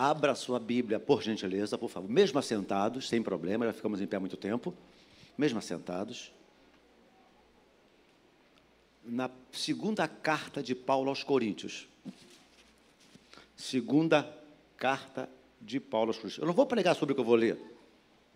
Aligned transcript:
Abra 0.00 0.34
sua 0.34 0.58
Bíblia, 0.58 0.98
por 0.98 1.22
gentileza, 1.22 1.76
por 1.76 1.90
favor. 1.90 2.08
Mesmo 2.08 2.38
assentados, 2.38 3.06
sem 3.06 3.22
problema, 3.22 3.66
já 3.66 3.72
ficamos 3.74 4.00
em 4.00 4.06
pé 4.06 4.16
há 4.16 4.20
muito 4.20 4.34
tempo. 4.34 4.74
Mesmo 5.36 5.58
assentados. 5.58 6.32
Na 9.04 9.30
segunda 9.52 10.08
carta 10.08 10.62
de 10.62 10.74
Paulo 10.74 11.10
aos 11.10 11.22
Coríntios. 11.22 11.86
Segunda 13.54 14.26
carta 14.78 15.28
de 15.60 15.78
Paulo 15.78 16.08
aos 16.08 16.16
Coríntios. 16.16 16.38
Eu 16.38 16.46
não 16.46 16.54
vou 16.54 16.64
pregar 16.64 16.96
sobre 16.96 17.12
o 17.12 17.14
que 17.14 17.20
eu 17.20 17.26
vou 17.26 17.34
ler. 17.34 17.60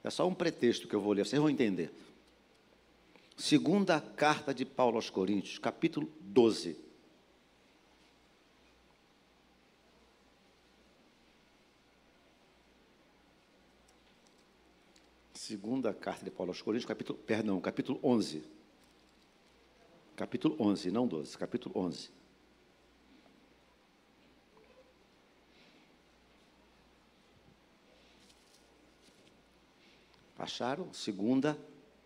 É 0.03 0.11
só 0.11 0.29
um 0.29 0.35
pretexto 0.35 0.87
que 0.87 0.95
eu 0.95 1.01
vou 1.01 1.15
ler, 1.15 1.25
vocês 1.25 1.41
vão 1.41 1.49
entender. 1.49 1.91
Segunda 3.39 4.03
carta 4.03 4.53
de 4.53 4.67
Paulo 4.67 4.97
aos 4.97 5.09
Coríntios, 5.09 5.59
capítulo 5.59 6.13
12. 6.21 6.84
Segunda 15.55 15.95
carta 15.95 16.25
de 16.25 16.33
Paulo 16.33 16.51
aos 16.51 16.61
Coríntios, 16.61 16.85
capítulo, 16.85 17.17
perdão, 17.17 17.61
capítulo 17.61 18.01
11. 18.03 18.43
Capítulo 20.17 20.57
11, 20.59 20.91
não 20.91 21.07
12, 21.07 21.39
capítulo 21.39 21.79
11. 21.79 22.11
Acharam? 30.37 30.93
Segunda 30.93 31.57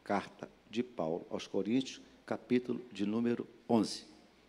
carta 0.05 0.47
de 0.69 0.83
Paulo 0.83 1.27
aos 1.31 1.47
Coríntios, 1.47 2.03
capítulo 2.27 2.85
de 2.93 3.07
número 3.07 3.49
11. 3.67 4.05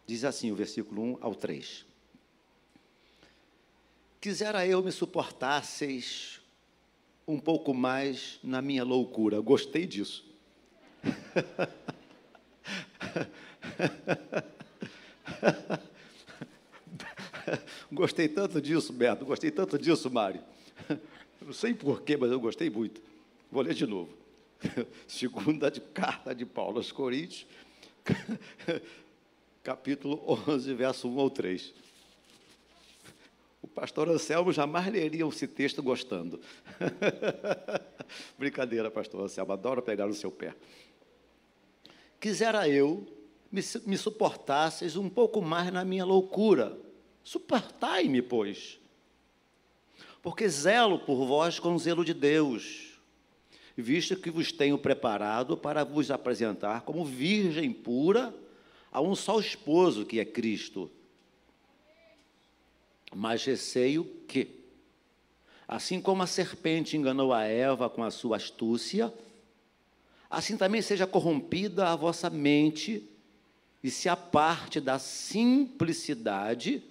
Diz 0.05 0.25
assim 0.25 0.52
o 0.52 0.55
versículo 0.58 1.02
1 1.02 1.17
ao 1.22 1.34
3. 1.34 1.86
Quisera 4.20 4.67
eu 4.67 4.84
me 4.84 4.91
suportasseis 4.91 6.38
um 7.29 7.39
pouco 7.39 7.73
mais 7.75 8.39
na 8.43 8.59
minha 8.59 8.83
loucura. 8.83 9.39
Gostei 9.39 9.85
disso. 9.85 10.25
gostei 17.91 18.27
tanto 18.27 18.59
disso, 18.59 18.91
Beto. 18.91 19.25
Gostei 19.25 19.52
tanto 19.52 19.77
disso, 19.77 20.09
Mário. 20.09 20.41
Não 21.39 21.53
sei 21.53 21.75
porquê, 21.75 22.17
mas 22.17 22.31
eu 22.31 22.39
gostei 22.39 22.67
muito. 22.67 22.99
Vou 23.52 23.61
ler 23.61 23.75
de 23.75 23.86
novo. 23.86 24.09
Segunda 25.08 25.69
de 25.69 25.81
carta 25.81 26.33
de 26.33 26.47
Paulo 26.47 26.77
aos 26.77 26.91
Coríntios, 26.91 27.45
capítulo 29.61 30.19
11, 30.47 30.73
verso 30.73 31.08
1 31.08 31.19
ao 31.19 31.30
3. 31.30 31.75
Pastor 33.75 34.09
Anselmo 34.09 34.52
jamais 34.52 34.88
leria 34.92 35.25
esse 35.28 35.48
texto 35.48 35.81
gostando. 35.81 36.39
Brincadeira, 38.38 38.89
pastor 38.89 39.22
Anselmo, 39.22 39.53
adoro 39.53 39.81
pegar 39.81 40.08
no 40.08 40.14
seu 40.14 40.31
pé. 40.31 40.56
Quisera 42.20 42.67
eu 42.67 43.08
me, 43.52 43.61
me 43.86 43.98
suportasseis 43.98 44.95
um 44.98 45.09
pouco 45.09 45.42
mais 45.42 45.72
na 45.72 45.86
minha 45.86 46.06
loucura. 46.06 46.78
Suportai-me, 47.23 48.22
pois. 48.22 48.80
Porque 50.22 50.48
zelo 50.50 51.00
por 51.00 51.26
vós 51.26 51.59
com 51.59 51.78
zelo 51.78 52.04
de 52.04 52.14
Deus, 52.14 53.00
visto 53.78 54.16
que 54.17 54.30
vos 54.30 54.52
tenho 54.52 54.78
preparado 54.78 55.58
para 55.58 55.83
vos 55.83 56.11
apresentar 56.11 56.81
como 56.81 57.06
virgem 57.06 57.72
pura 57.72 58.33
a 58.92 59.02
um 59.02 59.16
só 59.16 59.39
esposo, 59.39 60.06
que 60.06 60.20
é 60.20 60.26
Cristo. 60.26 60.92
Mas 63.15 63.43
receio 63.43 64.05
que, 64.27 64.47
assim 65.67 66.02
como 66.02 66.23
a 66.23 66.27
serpente 66.27 66.95
enganou 66.95 67.33
a 67.33 67.43
Eva 67.43 67.89
com 67.89 68.03
a 68.03 68.11
sua 68.11 68.38
astúcia, 68.38 69.13
assim 70.29 70.57
também 70.57 70.81
seja 70.81 71.07
corrompida 71.07 71.87
a 71.87 71.95
vossa 71.95 72.30
mente 72.30 73.03
e 73.83 73.89
se 73.89 74.09
aparte 74.09 74.80
da 74.80 74.99
simplicidade 74.99 76.83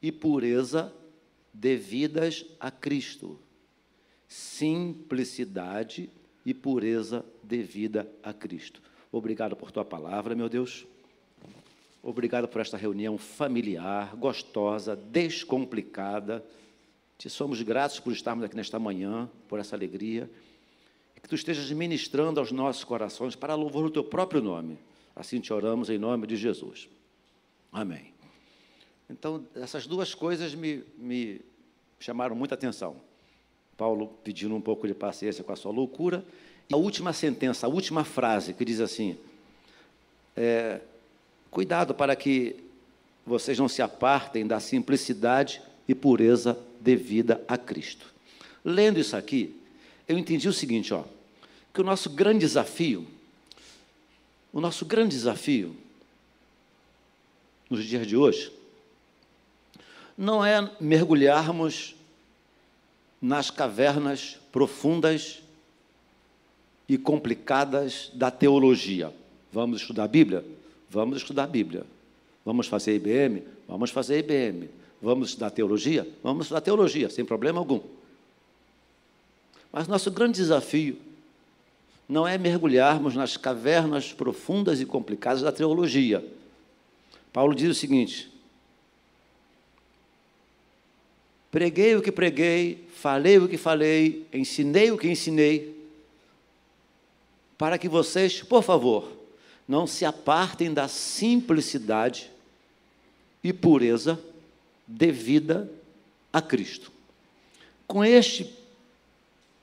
e 0.00 0.12
pureza 0.12 0.92
devidas 1.52 2.44
a 2.58 2.70
Cristo. 2.70 3.38
Simplicidade 4.28 6.10
e 6.44 6.52
pureza 6.52 7.24
devida 7.42 8.10
a 8.22 8.32
Cristo. 8.32 8.82
Obrigado 9.10 9.54
por 9.54 9.70
tua 9.70 9.84
palavra, 9.84 10.34
meu 10.34 10.48
Deus. 10.48 10.86
Obrigado 12.06 12.46
por 12.46 12.60
esta 12.60 12.76
reunião 12.76 13.16
familiar, 13.16 14.14
gostosa, 14.14 14.94
descomplicada. 14.94 16.44
Te 17.16 17.30
somos 17.30 17.62
gratos 17.62 17.98
por 17.98 18.12
estarmos 18.12 18.44
aqui 18.44 18.54
nesta 18.54 18.78
manhã, 18.78 19.26
por 19.48 19.58
essa 19.58 19.74
alegria. 19.74 20.30
Que 21.22 21.26
tu 21.26 21.34
estejas 21.34 21.70
ministrando 21.70 22.38
aos 22.38 22.52
nossos 22.52 22.84
corações 22.84 23.34
para 23.34 23.54
louvor 23.54 23.84
do 23.84 23.90
teu 23.90 24.04
próprio 24.04 24.42
nome. 24.42 24.76
Assim 25.16 25.40
te 25.40 25.50
oramos 25.50 25.88
em 25.88 25.96
nome 25.96 26.26
de 26.26 26.36
Jesus. 26.36 26.90
Amém. 27.72 28.12
Então, 29.08 29.42
essas 29.54 29.86
duas 29.86 30.14
coisas 30.14 30.54
me, 30.54 30.84
me 30.98 31.40
chamaram 31.98 32.36
muita 32.36 32.54
atenção. 32.54 32.96
Paulo 33.78 34.08
pedindo 34.22 34.54
um 34.54 34.60
pouco 34.60 34.86
de 34.86 34.92
paciência 34.92 35.42
com 35.42 35.52
a 35.52 35.56
sua 35.56 35.72
loucura. 35.72 36.22
E 36.68 36.74
a 36.74 36.76
última 36.76 37.14
sentença, 37.14 37.66
a 37.66 37.70
última 37.70 38.04
frase, 38.04 38.52
que 38.52 38.62
diz 38.62 38.80
assim: 38.80 39.16
é, 40.36 40.82
Cuidado 41.54 41.94
para 41.94 42.16
que 42.16 42.56
vocês 43.24 43.56
não 43.60 43.68
se 43.68 43.80
apartem 43.80 44.44
da 44.44 44.58
simplicidade 44.58 45.62
e 45.86 45.94
pureza 45.94 46.58
devida 46.80 47.44
a 47.46 47.56
Cristo. 47.56 48.12
Lendo 48.64 48.98
isso 48.98 49.16
aqui, 49.16 49.54
eu 50.08 50.18
entendi 50.18 50.48
o 50.48 50.52
seguinte, 50.52 50.92
ó, 50.92 51.04
que 51.72 51.80
o 51.80 51.84
nosso 51.84 52.10
grande 52.10 52.40
desafio, 52.40 53.06
o 54.52 54.60
nosso 54.60 54.84
grande 54.84 55.14
desafio 55.14 55.76
nos 57.70 57.84
dias 57.84 58.04
de 58.04 58.16
hoje, 58.16 58.52
não 60.18 60.44
é 60.44 60.68
mergulharmos 60.80 61.94
nas 63.22 63.48
cavernas 63.48 64.40
profundas 64.50 65.40
e 66.88 66.98
complicadas 66.98 68.10
da 68.12 68.28
teologia. 68.28 69.14
Vamos 69.52 69.82
estudar 69.82 70.02
a 70.02 70.08
Bíblia? 70.08 70.44
Vamos 70.94 71.18
estudar 71.18 71.44
a 71.44 71.48
Bíblia. 71.48 71.84
Vamos 72.44 72.68
fazer 72.68 72.94
IBM? 72.94 73.42
Vamos 73.66 73.90
fazer 73.90 74.20
IBM. 74.20 74.70
Vamos 75.02 75.30
estudar 75.30 75.50
teologia? 75.50 76.06
Vamos 76.22 76.46
estudar 76.46 76.60
teologia, 76.60 77.10
sem 77.10 77.24
problema 77.24 77.58
algum. 77.58 77.80
Mas 79.72 79.88
nosso 79.88 80.08
grande 80.12 80.36
desafio 80.36 80.96
não 82.08 82.28
é 82.28 82.38
mergulharmos 82.38 83.16
nas 83.16 83.36
cavernas 83.36 84.12
profundas 84.12 84.80
e 84.80 84.86
complicadas 84.86 85.42
da 85.42 85.50
teologia. 85.50 86.24
Paulo 87.32 87.56
diz 87.56 87.68
o 87.70 87.74
seguinte: 87.74 88.30
preguei 91.50 91.96
o 91.96 92.02
que 92.02 92.12
preguei, 92.12 92.86
falei 92.94 93.38
o 93.38 93.48
que 93.48 93.56
falei, 93.56 94.24
ensinei 94.32 94.92
o 94.92 94.98
que 94.98 95.08
ensinei, 95.08 95.76
para 97.58 97.78
que 97.78 97.88
vocês, 97.88 98.42
por 98.42 98.62
favor, 98.62 99.23
não 99.66 99.86
se 99.86 100.04
apartem 100.04 100.72
da 100.72 100.88
simplicidade 100.88 102.30
e 103.42 103.52
pureza 103.52 104.18
devida 104.86 105.70
a 106.32 106.40
Cristo. 106.42 106.92
Com 107.86 108.04
este 108.04 108.64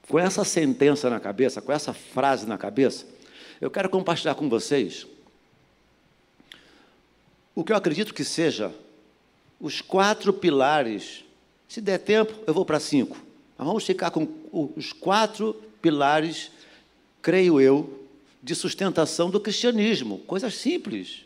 com 0.08 0.20
essa 0.20 0.44
sentença 0.44 1.10
na 1.10 1.22
cabeça, 1.22 1.62
com 1.62 1.72
essa 1.72 1.94
frase 1.94 2.46
na 2.46 2.58
cabeça, 2.58 3.06
eu 3.62 3.72
quero 3.72 3.90
compartilhar 3.90 4.36
com 4.36 4.50
vocês 4.50 5.08
o 7.56 7.64
que 7.64 7.72
eu 7.72 7.78
acredito 7.78 8.14
que 8.14 8.26
seja 8.26 8.74
os 9.60 9.80
quatro 9.80 10.34
pilares. 10.34 11.24
Se 11.70 11.80
der 11.80 12.00
tempo, 12.00 12.34
eu 12.46 12.54
vou 12.54 12.66
para 12.66 12.80
cinco. 12.80 13.16
Mas 13.58 13.68
vamos 13.68 13.86
ficar 13.86 14.12
com 14.12 14.28
os 14.52 14.92
quatro 14.92 15.54
pilares, 15.82 16.52
creio 17.22 17.62
eu, 17.62 18.01
de 18.41 18.55
sustentação 18.55 19.29
do 19.29 19.40
cristianismo, 19.40 20.20
coisas 20.20 20.55
simples, 20.55 21.26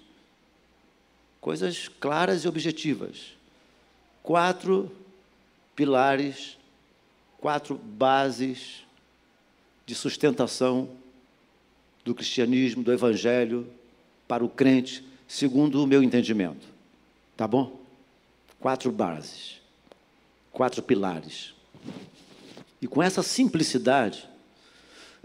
coisas 1.39 1.87
claras 1.87 2.43
e 2.43 2.47
objetivas. 2.47 3.35
Quatro 4.21 4.91
pilares, 5.75 6.57
quatro 7.37 7.75
bases 7.75 8.83
de 9.85 9.93
sustentação 9.93 10.89
do 12.03 12.15
cristianismo, 12.15 12.83
do 12.83 12.91
evangelho 12.91 13.67
para 14.27 14.43
o 14.43 14.49
crente, 14.49 15.05
segundo 15.27 15.83
o 15.83 15.87
meu 15.87 16.01
entendimento. 16.01 16.67
Tá 17.37 17.47
bom? 17.47 17.79
Quatro 18.59 18.91
bases, 18.91 19.61
quatro 20.51 20.81
pilares. 20.81 21.53
E 22.81 22.87
com 22.87 23.01
essa 23.01 23.21
simplicidade, 23.21 24.27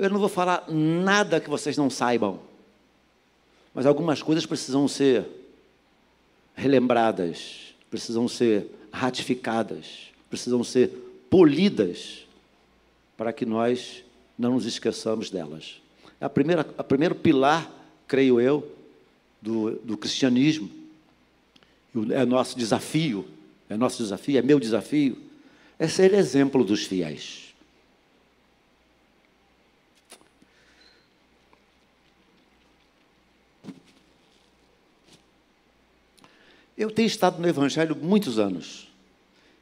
eu 0.00 0.10
não 0.10 0.18
vou 0.18 0.28
falar 0.28 0.64
nada 0.68 1.40
que 1.40 1.50
vocês 1.50 1.76
não 1.76 1.90
saibam, 1.90 2.40
mas 3.74 3.84
algumas 3.84 4.22
coisas 4.22 4.46
precisam 4.46 4.88
ser 4.88 5.26
relembradas, 6.54 7.74
precisam 7.90 8.26
ser 8.26 8.66
ratificadas, 8.90 10.10
precisam 10.28 10.64
ser 10.64 10.88
polidas, 11.28 12.26
para 13.16 13.32
que 13.32 13.44
nós 13.44 14.02
não 14.38 14.54
nos 14.54 14.64
esqueçamos 14.64 15.28
delas. 15.28 15.82
A 16.18 16.28
primeira, 16.28 16.66
a 16.78 16.82
primeiro 16.82 17.14
pilar, 17.14 17.70
creio 18.08 18.40
eu, 18.40 18.66
do, 19.40 19.72
do 19.84 19.96
cristianismo, 19.98 20.70
é 22.10 22.24
nosso 22.24 22.56
desafio, 22.58 23.26
é 23.68 23.76
nosso 23.76 24.02
desafio, 24.02 24.38
é 24.38 24.42
meu 24.42 24.58
desafio, 24.58 25.18
é 25.78 25.86
ser 25.86 26.14
exemplo 26.14 26.64
dos 26.64 26.84
fiéis. 26.84 27.49
Eu 36.80 36.90
tenho 36.90 37.06
estado 37.06 37.38
no 37.38 37.46
Evangelho 37.46 37.94
muitos 37.94 38.38
anos. 38.38 38.88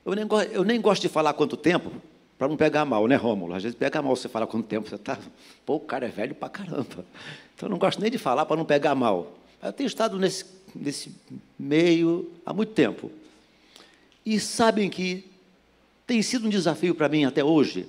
Eu 0.06 0.14
nem, 0.14 0.24
eu 0.52 0.62
nem 0.62 0.80
gosto 0.80 1.02
de 1.02 1.08
falar 1.08 1.32
quanto 1.32 1.56
tempo, 1.56 1.90
para 2.38 2.46
não 2.46 2.56
pegar 2.56 2.84
mal, 2.84 3.08
né, 3.08 3.16
Rômulo? 3.16 3.54
Às 3.54 3.64
vezes 3.64 3.76
pega 3.76 4.00
mal 4.00 4.14
você 4.14 4.28
falar 4.28 4.46
quanto 4.46 4.68
tempo 4.68 4.88
você 4.88 4.94
está. 4.94 5.18
Pô, 5.66 5.74
o 5.74 5.80
cara 5.80 6.06
é 6.06 6.10
velho 6.10 6.32
para 6.32 6.48
caramba. 6.48 7.04
Então 7.56 7.66
eu 7.66 7.70
não 7.70 7.76
gosto 7.76 8.00
nem 8.00 8.08
de 8.08 8.18
falar 8.18 8.46
para 8.46 8.56
não 8.56 8.64
pegar 8.64 8.94
mal. 8.94 9.36
Eu 9.60 9.72
tenho 9.72 9.88
estado 9.88 10.16
nesse, 10.16 10.44
nesse 10.72 11.12
meio 11.58 12.30
há 12.46 12.54
muito 12.54 12.72
tempo. 12.72 13.10
E 14.24 14.38
sabem 14.38 14.88
que 14.88 15.28
tem 16.06 16.22
sido 16.22 16.46
um 16.46 16.48
desafio 16.48 16.94
para 16.94 17.08
mim 17.08 17.24
até 17.24 17.42
hoje 17.42 17.88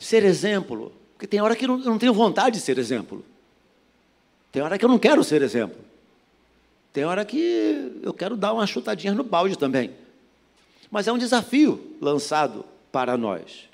ser 0.00 0.24
exemplo. 0.24 0.92
Porque 1.12 1.28
tem 1.28 1.40
hora 1.40 1.54
que 1.54 1.64
eu 1.64 1.68
não, 1.68 1.78
eu 1.78 1.90
não 1.92 1.98
tenho 1.98 2.12
vontade 2.12 2.56
de 2.56 2.60
ser 2.60 2.76
exemplo. 2.76 3.24
Tem 4.50 4.62
hora 4.62 4.76
que 4.76 4.84
eu 4.84 4.88
não 4.88 4.98
quero 4.98 5.22
ser 5.22 5.42
exemplo. 5.42 5.86
Tem 6.98 7.04
hora 7.04 7.24
que 7.24 7.92
eu 8.02 8.12
quero 8.12 8.36
dar 8.36 8.52
uma 8.52 8.66
chutadinha 8.66 9.14
no 9.14 9.22
balde 9.22 9.56
também. 9.56 9.92
Mas 10.90 11.06
é 11.06 11.12
um 11.12 11.16
desafio 11.16 11.96
lançado 12.00 12.64
para 12.90 13.16
nós. 13.16 13.68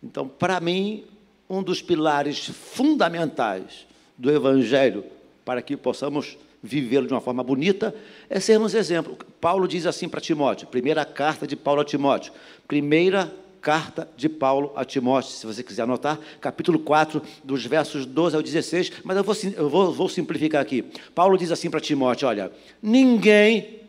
Então, 0.00 0.28
para 0.28 0.60
mim, 0.60 1.02
um 1.50 1.64
dos 1.64 1.82
pilares 1.82 2.46
fundamentais 2.46 3.88
do 4.16 4.30
Evangelho, 4.30 5.04
para 5.44 5.60
que 5.60 5.76
possamos 5.76 6.38
vivê-lo 6.62 7.08
de 7.08 7.12
uma 7.12 7.20
forma 7.20 7.42
bonita, 7.42 7.92
é 8.30 8.38
sermos 8.38 8.72
exemplo. 8.72 9.18
Paulo 9.40 9.66
diz 9.66 9.84
assim 9.84 10.08
para 10.08 10.20
Timóteo, 10.20 10.68
primeira 10.68 11.04
carta 11.04 11.44
de 11.44 11.56
Paulo 11.56 11.80
a 11.80 11.84
Timóteo, 11.84 12.32
primeira 12.68 13.34
carta 13.66 14.08
de 14.16 14.28
Paulo 14.28 14.72
a 14.76 14.84
Timóteo, 14.84 15.32
se 15.32 15.44
você 15.44 15.60
quiser 15.60 15.82
anotar, 15.82 16.20
capítulo 16.40 16.78
4, 16.78 17.20
dos 17.42 17.66
versos 17.66 18.06
12 18.06 18.36
ao 18.36 18.40
16, 18.40 18.92
mas 19.02 19.16
eu 19.16 19.24
vou, 19.24 19.34
eu 19.56 19.68
vou, 19.68 19.92
vou 19.92 20.08
simplificar 20.08 20.62
aqui. 20.62 20.84
Paulo 21.12 21.36
diz 21.36 21.50
assim 21.50 21.68
para 21.68 21.80
Timóteo: 21.80 22.28
olha, 22.28 22.52
ninguém 22.80 23.80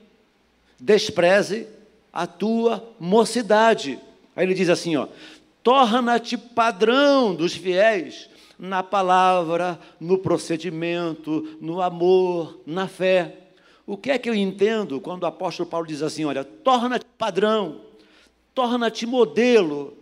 despreze 0.80 1.68
a 2.12 2.26
tua 2.26 2.92
mocidade. 3.00 4.00
Aí 4.36 4.48
ele 4.48 4.56
diz 4.56 4.68
assim: 4.68 4.96
ó, 4.96 5.08
torna-te 5.62 6.36
padrão 6.40 7.36
dos 7.36 7.54
fiéis 7.54 8.32
na 8.58 8.82
palavra, 8.82 9.80
no 10.00 10.18
procedimento, 10.18 11.56
no 11.62 11.84
amor, 11.84 12.62
na 12.66 12.88
fé. 12.88 13.36
O 13.86 13.96
que 13.96 14.10
é 14.10 14.18
que 14.18 14.28
eu 14.28 14.34
entendo 14.34 15.00
quando 15.00 15.22
o 15.22 15.28
apóstolo 15.28 15.70
Paulo 15.70 15.86
diz 15.86 16.02
assim: 16.02 16.26
olha, 16.26 16.44
torna-te 16.44 17.06
padrão, 17.16 17.86
torna-te 18.58 19.06
modelo. 19.06 19.96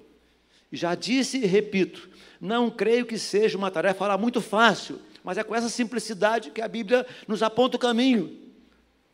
Já 0.71 0.95
disse 0.95 1.39
e 1.39 1.45
repito, 1.45 2.09
não 2.39 2.69
creio 2.71 3.05
que 3.05 3.19
seja 3.19 3.57
uma 3.57 3.69
tarefa 3.69 4.07
lá 4.07 4.17
muito 4.17 4.39
fácil, 4.39 4.97
mas 5.21 5.37
é 5.37 5.43
com 5.43 5.53
essa 5.53 5.67
simplicidade 5.67 6.51
que 6.51 6.61
a 6.61 6.67
Bíblia 6.69 7.05
nos 7.27 7.43
aponta 7.43 7.75
o 7.75 7.79
caminho. 7.79 8.33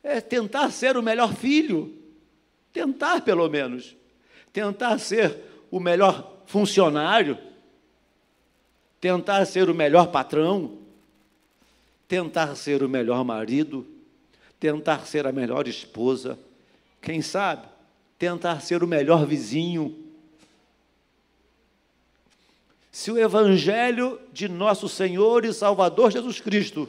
É 0.04 0.22
tentar 0.22 0.70
ser 0.70 0.96
o 0.96 1.02
melhor 1.02 1.34
filho, 1.34 1.92
tentar 2.72 3.22
pelo 3.22 3.50
menos, 3.50 3.96
tentar 4.54 5.00
ser 5.00 5.40
o 5.72 5.80
melhor 5.80 6.44
funcionário, 6.46 7.36
tentar 9.00 9.44
ser 9.46 9.72
o 9.72 9.74
melhor 9.74 10.12
patrão, 10.12 10.78
tentar 12.08 12.54
ser 12.56 12.84
o 12.84 12.90
melhor 12.90 13.26
marido, 13.26 13.88
tentar 14.60 15.08
ser 15.08 15.26
a 15.26 15.32
melhor 15.32 15.68
esposa, 15.68 16.38
quem 17.02 17.24
sabe 17.24 17.71
tentar 18.22 18.60
ser 18.60 18.84
o 18.84 18.88
melhor 18.88 19.26
vizinho. 19.26 19.98
Se 22.92 23.10
o 23.10 23.18
Evangelho 23.18 24.22
de 24.32 24.48
nosso 24.48 24.88
Senhor 24.88 25.44
e 25.44 25.52
Salvador 25.52 26.12
Jesus 26.12 26.40
Cristo 26.40 26.88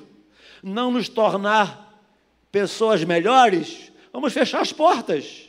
não 0.62 0.90
nos 0.90 1.08
tornar 1.08 2.04
pessoas 2.52 3.02
melhores, 3.02 3.90
vamos 4.12 4.34
fechar 4.34 4.60
as 4.60 4.74
portas. 4.74 5.48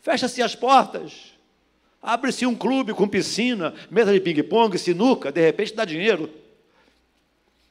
Fecha-se 0.00 0.40
as 0.40 0.56
portas. 0.56 1.34
Abre-se 2.00 2.46
um 2.46 2.54
clube 2.54 2.94
com 2.94 3.06
piscina, 3.06 3.74
mesa 3.90 4.10
de 4.10 4.20
ping-pong, 4.20 4.78
sinuca, 4.78 5.30
de 5.30 5.42
repente 5.42 5.74
dá 5.74 5.84
dinheiro. 5.84 6.30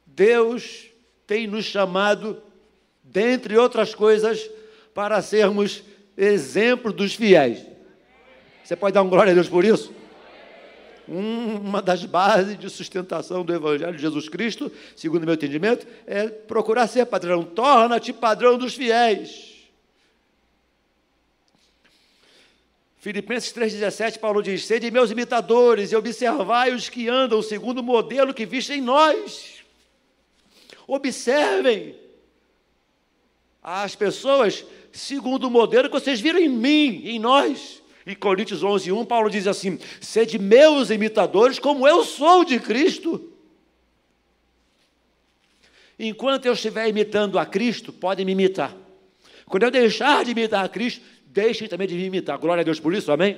Deus 0.05 0.85
tem 1.25 1.47
nos 1.47 1.65
chamado, 1.65 2.43
dentre 3.01 3.57
outras 3.57 3.95
coisas, 3.95 4.47
para 4.93 5.19
sermos 5.23 5.81
exemplo 6.17 6.91
dos 6.91 7.13
fiéis. 7.13 7.65
Você 8.63 8.75
pode 8.75 8.93
dar 8.93 9.03
um 9.03 9.09
glória 9.09 9.31
a 9.31 9.33
Deus 9.33 9.47
por 9.47 9.63
isso? 9.63 9.93
Uma 11.07 11.81
das 11.81 12.03
bases 12.03 12.57
de 12.59 12.69
sustentação 12.69 13.45
do 13.45 13.53
Evangelho 13.53 13.95
de 13.95 14.01
Jesus 14.01 14.27
Cristo, 14.27 14.69
segundo 14.93 15.23
o 15.23 15.25
meu 15.25 15.35
entendimento, 15.35 15.87
é 16.05 16.27
procurar 16.27 16.87
ser 16.87 17.05
padrão. 17.05 17.43
Torna-te 17.43 18.11
padrão 18.11 18.57
dos 18.57 18.73
fiéis. 18.73 19.55
Filipenses 22.97 23.53
3,17, 23.53 24.19
Paulo 24.19 24.43
diz: 24.43 24.65
Sede 24.65 24.91
meus 24.91 25.11
imitadores 25.11 25.93
e 25.93 25.95
observai 25.95 26.73
os 26.73 26.89
que 26.89 27.07
andam 27.07 27.41
segundo 27.41 27.77
o 27.77 27.83
modelo 27.83 28.33
que 28.33 28.45
viste 28.45 28.73
em 28.73 28.81
nós. 28.81 29.63
Observem 30.85 31.95
as 33.63 33.95
pessoas 33.95 34.65
segundo 34.91 35.47
o 35.47 35.51
modelo 35.51 35.89
que 35.89 35.99
vocês 35.99 36.19
viram 36.19 36.39
em 36.39 36.49
mim, 36.49 37.01
em 37.05 37.19
nós. 37.19 37.81
Em 38.05 38.15
Coríntios 38.15 38.63
11, 38.63 38.91
1, 38.91 39.05
Paulo 39.05 39.29
diz 39.29 39.47
assim: 39.47 39.77
Sede 39.99 40.39
meus 40.39 40.89
imitadores, 40.89 41.59
como 41.59 41.87
eu 41.87 42.03
sou 42.05 42.45
de 42.45 42.59
Cristo. 42.59 43.33
Enquanto 45.99 46.45
eu 46.45 46.53
estiver 46.53 46.87
imitando 46.87 47.37
a 47.37 47.45
Cristo, 47.45 47.91
podem 47.91 48.25
me 48.25 48.31
imitar. 48.31 48.75
Quando 49.45 49.63
eu 49.63 49.71
deixar 49.71 50.23
de 50.23 50.31
imitar 50.31 50.63
a 50.63 50.69
Cristo, 50.69 51.01
deixem 51.25 51.67
também 51.67 51.87
de 51.87 51.95
me 51.95 52.05
imitar. 52.05 52.37
Glória 52.37 52.61
a 52.61 52.63
Deus 52.63 52.79
por 52.79 52.93
isso, 52.93 53.11
amém? 53.11 53.37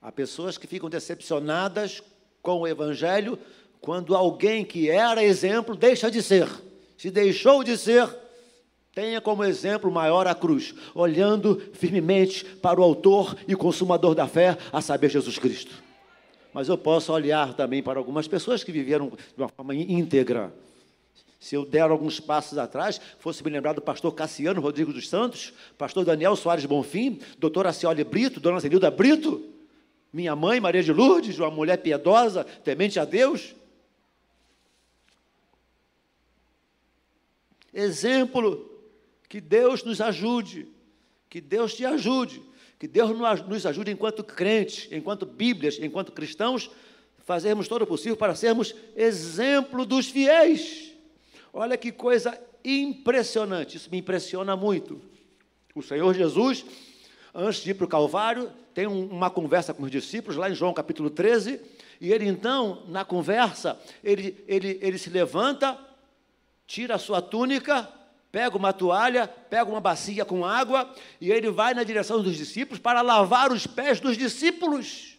Há 0.00 0.10
pessoas 0.10 0.56
que 0.56 0.66
ficam 0.66 0.88
decepcionadas 0.88 2.02
com 2.40 2.60
o 2.60 2.66
Evangelho 2.66 3.38
quando 3.80 4.16
alguém 4.16 4.64
que 4.64 4.88
era 4.88 5.22
exemplo 5.22 5.76
deixa 5.76 6.10
de 6.10 6.22
ser. 6.22 6.48
Se 7.00 7.10
deixou 7.10 7.64
de 7.64 7.78
ser, 7.78 8.06
tenha 8.94 9.22
como 9.22 9.42
exemplo 9.42 9.90
maior 9.90 10.26
a 10.26 10.34
cruz, 10.34 10.74
olhando 10.94 11.58
firmemente 11.72 12.44
para 12.44 12.78
o 12.78 12.82
Autor 12.82 13.38
e 13.48 13.56
Consumador 13.56 14.14
da 14.14 14.28
fé, 14.28 14.58
a 14.70 14.82
saber, 14.82 15.08
Jesus 15.08 15.38
Cristo. 15.38 15.82
Mas 16.52 16.68
eu 16.68 16.76
posso 16.76 17.10
olhar 17.10 17.54
também 17.54 17.82
para 17.82 17.98
algumas 17.98 18.28
pessoas 18.28 18.62
que 18.62 18.70
viveram 18.70 19.08
de 19.08 19.42
uma 19.42 19.48
forma 19.48 19.74
íntegra. 19.74 20.52
Se 21.38 21.54
eu 21.54 21.64
der 21.64 21.90
alguns 21.90 22.20
passos 22.20 22.58
atrás, 22.58 23.00
fosse 23.18 23.42
me 23.42 23.48
lembrar 23.48 23.72
do 23.72 23.80
pastor 23.80 24.12
Cassiano 24.12 24.60
Rodrigues 24.60 24.92
dos 24.92 25.08
Santos, 25.08 25.54
pastor 25.78 26.04
Daniel 26.04 26.36
Soares 26.36 26.66
Bonfim, 26.66 27.18
doutora 27.38 27.72
Cioli 27.72 28.04
Brito, 28.04 28.40
dona 28.40 28.60
Zenilda 28.60 28.90
Brito, 28.90 29.42
minha 30.12 30.36
mãe, 30.36 30.60
Maria 30.60 30.82
de 30.82 30.92
Lourdes, 30.92 31.38
uma 31.38 31.50
mulher 31.50 31.78
piedosa, 31.78 32.44
temente 32.62 33.00
a 33.00 33.06
Deus, 33.06 33.54
Exemplo, 37.72 38.68
que 39.28 39.40
Deus 39.40 39.84
nos 39.84 40.00
ajude, 40.00 40.66
que 41.28 41.40
Deus 41.40 41.74
te 41.74 41.84
ajude, 41.84 42.42
que 42.78 42.88
Deus 42.88 43.10
nos 43.46 43.66
ajude 43.66 43.90
enquanto 43.90 44.24
crentes, 44.24 44.88
enquanto 44.90 45.24
Bíblias, 45.24 45.78
enquanto 45.80 46.12
cristãos, 46.12 46.70
fazermos 47.18 47.68
todo 47.68 47.82
o 47.82 47.86
possível 47.86 48.16
para 48.16 48.34
sermos 48.34 48.74
exemplo 48.96 49.86
dos 49.86 50.08
fiéis. 50.08 50.92
Olha 51.52 51.76
que 51.76 51.92
coisa 51.92 52.36
impressionante, 52.64 53.76
isso 53.76 53.90
me 53.90 53.98
impressiona 53.98 54.56
muito. 54.56 55.00
O 55.74 55.82
Senhor 55.82 56.12
Jesus, 56.12 56.64
antes 57.32 57.62
de 57.62 57.70
ir 57.70 57.74
para 57.74 57.84
o 57.84 57.88
Calvário, 57.88 58.50
tem 58.74 58.86
uma 58.86 59.30
conversa 59.30 59.72
com 59.72 59.84
os 59.84 59.90
discípulos, 59.90 60.36
lá 60.36 60.50
em 60.50 60.54
João 60.54 60.74
capítulo 60.74 61.10
13, 61.10 61.60
e 62.00 62.12
ele 62.12 62.26
então, 62.26 62.82
na 62.88 63.04
conversa, 63.04 63.78
ele, 64.02 64.42
ele, 64.48 64.78
ele 64.80 64.98
se 64.98 65.10
levanta 65.10 65.78
tira 66.70 66.94
a 66.94 66.98
sua 67.00 67.20
túnica, 67.20 67.92
pega 68.30 68.56
uma 68.56 68.72
toalha, 68.72 69.26
pega 69.26 69.68
uma 69.68 69.80
bacia 69.80 70.24
com 70.24 70.44
água 70.44 70.88
e 71.20 71.28
ele 71.28 71.50
vai 71.50 71.74
na 71.74 71.82
direção 71.82 72.22
dos 72.22 72.36
discípulos 72.36 72.78
para 72.78 73.02
lavar 73.02 73.50
os 73.50 73.66
pés 73.66 73.98
dos 73.98 74.16
discípulos. 74.16 75.18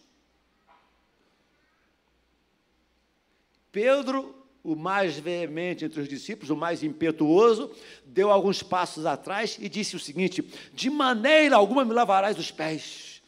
Pedro 3.70 4.34
o 4.64 4.74
mais 4.74 5.18
veemente 5.18 5.84
entre 5.84 6.00
os 6.00 6.08
discípulos, 6.08 6.48
o 6.48 6.56
mais 6.56 6.82
impetuoso, 6.82 7.70
deu 8.02 8.30
alguns 8.30 8.62
passos 8.62 9.04
atrás 9.04 9.58
e 9.60 9.68
disse 9.68 9.94
o 9.94 10.00
seguinte: 10.00 10.42
De 10.72 10.88
maneira 10.88 11.56
alguma 11.56 11.84
me 11.84 11.92
lavarás 11.92 12.38
os 12.38 12.50
pés. 12.50 13.20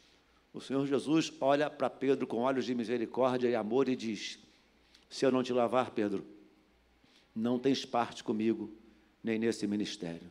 O 0.51 0.63
Senhor 0.63 0.87
Jesus 0.87 1.31
olha 1.43 1.69
para 1.69 1.91
Pedro 1.91 2.27
com 2.27 2.39
olhos 2.39 2.65
de 2.65 2.75
misericórdia 2.75 3.49
e 3.49 3.55
amor 3.55 3.87
e 3.87 3.95
diz: 3.95 4.39
Se 5.11 5.27
eu 5.27 5.33
não 5.33 5.43
te 5.43 5.53
lavar, 5.53 5.91
Pedro, 5.91 6.25
não 7.35 7.59
tens 7.59 7.85
parte 7.85 8.23
comigo, 8.23 8.73
nem 9.23 9.39
nesse 9.39 9.67
ministério. 9.67 10.31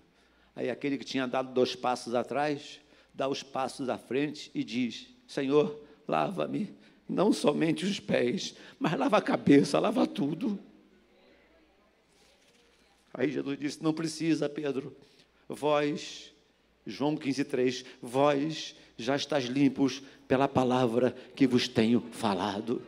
Aí 0.55 0.69
aquele 0.69 0.98
que 0.98 1.05
tinha 1.05 1.27
dado 1.27 1.53
dois 1.53 1.75
passos 1.75 2.15
atrás, 2.15 2.79
dá 3.13 3.27
os 3.27 3.43
passos 3.43 3.89
à 3.89 3.98
frente 3.98 4.50
e 4.53 4.63
diz: 4.63 5.07
Senhor, 5.27 5.83
lava-me, 6.07 6.74
não 7.10 7.33
somente 7.33 7.86
os 7.86 8.00
pés, 8.00 8.55
mas 8.79 8.98
lava 8.98 9.17
a 9.17 9.22
cabeça, 9.22 9.79
lava 9.79 10.07
tudo. 10.07 10.60
Aí 13.13 13.31
Jesus 13.31 13.60
disse: 13.60 13.83
Não 13.83 13.93
precisa, 13.93 14.48
Pedro. 14.48 14.95
Vós, 15.48 16.31
João 16.86 17.17
15, 17.17 17.43
3, 17.43 17.86
vós 18.01 18.75
já 18.98 19.15
estáis 19.15 19.45
limpos 19.45 20.01
pela 20.27 20.48
palavra 20.48 21.12
que 21.36 21.45
vos 21.45 21.67
tenho 21.67 22.01
falado. 22.12 22.81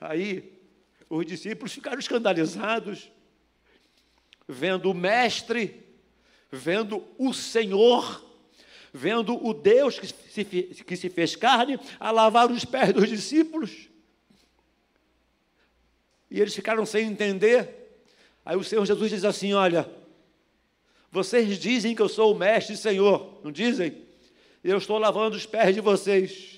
Aí 0.00 0.55
os 1.08 1.24
discípulos 1.24 1.72
ficaram 1.72 1.98
escandalizados, 1.98 3.10
vendo 4.48 4.90
o 4.90 4.94
Mestre, 4.94 5.84
vendo 6.50 7.04
o 7.18 7.32
Senhor, 7.32 8.24
vendo 8.92 9.36
o 9.44 9.52
Deus 9.52 9.98
que 9.98 10.06
se, 10.06 10.44
que 10.44 10.96
se 10.96 11.08
fez 11.08 11.36
carne, 11.36 11.78
a 12.00 12.10
lavar 12.10 12.50
os 12.50 12.64
pés 12.64 12.92
dos 12.92 13.08
discípulos. 13.08 13.88
E 16.30 16.40
eles 16.40 16.54
ficaram 16.54 16.84
sem 16.84 17.06
entender. 17.06 18.02
Aí 18.44 18.56
o 18.56 18.64
Senhor 18.64 18.84
Jesus 18.84 19.10
diz 19.10 19.24
assim: 19.24 19.54
Olha, 19.54 19.88
vocês 21.10 21.58
dizem 21.58 21.94
que 21.94 22.02
eu 22.02 22.08
sou 22.08 22.34
o 22.34 22.38
mestre 22.38 22.74
e 22.74 22.76
senhor, 22.76 23.40
não 23.42 23.52
dizem? 23.52 24.04
Eu 24.62 24.78
estou 24.78 24.98
lavando 24.98 25.36
os 25.36 25.46
pés 25.46 25.74
de 25.74 25.80
vocês. 25.80 26.55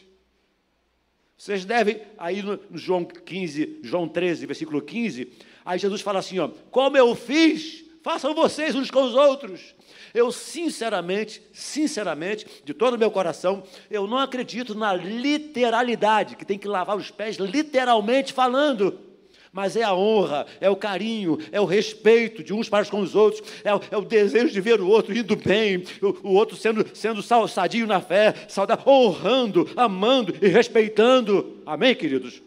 Vocês 1.39 1.65
devem, 1.65 2.03
aí 2.19 2.43
no 2.43 2.59
João 2.75 3.05
15, 3.05 3.79
João 3.85 4.09
13, 4.09 4.45
versículo 4.45 4.83
15, 4.83 5.33
aí 5.65 5.79
Jesus 5.79 6.01
fala 6.01 6.19
assim: 6.19 6.41
ó, 6.41 6.49
como 6.69 6.97
eu 6.97 7.15
fiz, 7.15 7.85
façam 8.03 8.35
vocês 8.35 8.75
uns 8.75 8.91
com 8.91 9.05
os 9.05 9.15
outros. 9.15 9.77
Eu, 10.13 10.33
sinceramente, 10.33 11.41
sinceramente, 11.53 12.45
de 12.65 12.75
todo 12.75 12.95
o 12.95 12.99
meu 12.99 13.11
coração, 13.11 13.63
eu 13.89 14.09
não 14.09 14.19
acredito 14.19 14.75
na 14.75 14.93
literalidade, 14.95 16.35
que 16.35 16.45
tem 16.45 16.59
que 16.59 16.67
lavar 16.67 16.97
os 16.97 17.13
pés 17.13 17.37
literalmente 17.37 18.33
falando 18.33 19.08
mas 19.53 19.77
é 19.77 19.83
a 19.83 19.95
honra, 19.95 20.47
é 20.61 20.69
o 20.69 20.77
carinho, 20.77 21.39
é 21.51 21.61
o 21.61 21.65
respeito 21.65 22.43
de 22.43 22.53
uns 22.53 22.69
para 22.69 22.85
com 22.87 23.01
os 23.01 23.15
outros, 23.15 23.43
é 23.65 23.75
o, 23.75 23.81
é 23.91 23.97
o 23.97 24.03
desejo 24.03 24.53
de 24.53 24.61
ver 24.61 24.81
o 24.81 24.89
outro 24.89 25.17
indo 25.17 25.37
bem, 25.37 25.85
o, 26.03 26.29
o 26.29 26.35
outro 26.35 26.57
sendo, 26.57 26.87
sendo 26.95 27.23
sadio 27.49 27.87
na 27.87 28.01
fé, 28.01 28.35
saudável, 28.49 28.85
honrando, 28.87 29.69
amando 29.77 30.35
e 30.41 30.49
respeitando. 30.49 31.61
Amém, 31.67 31.95
queridos? 31.95 32.43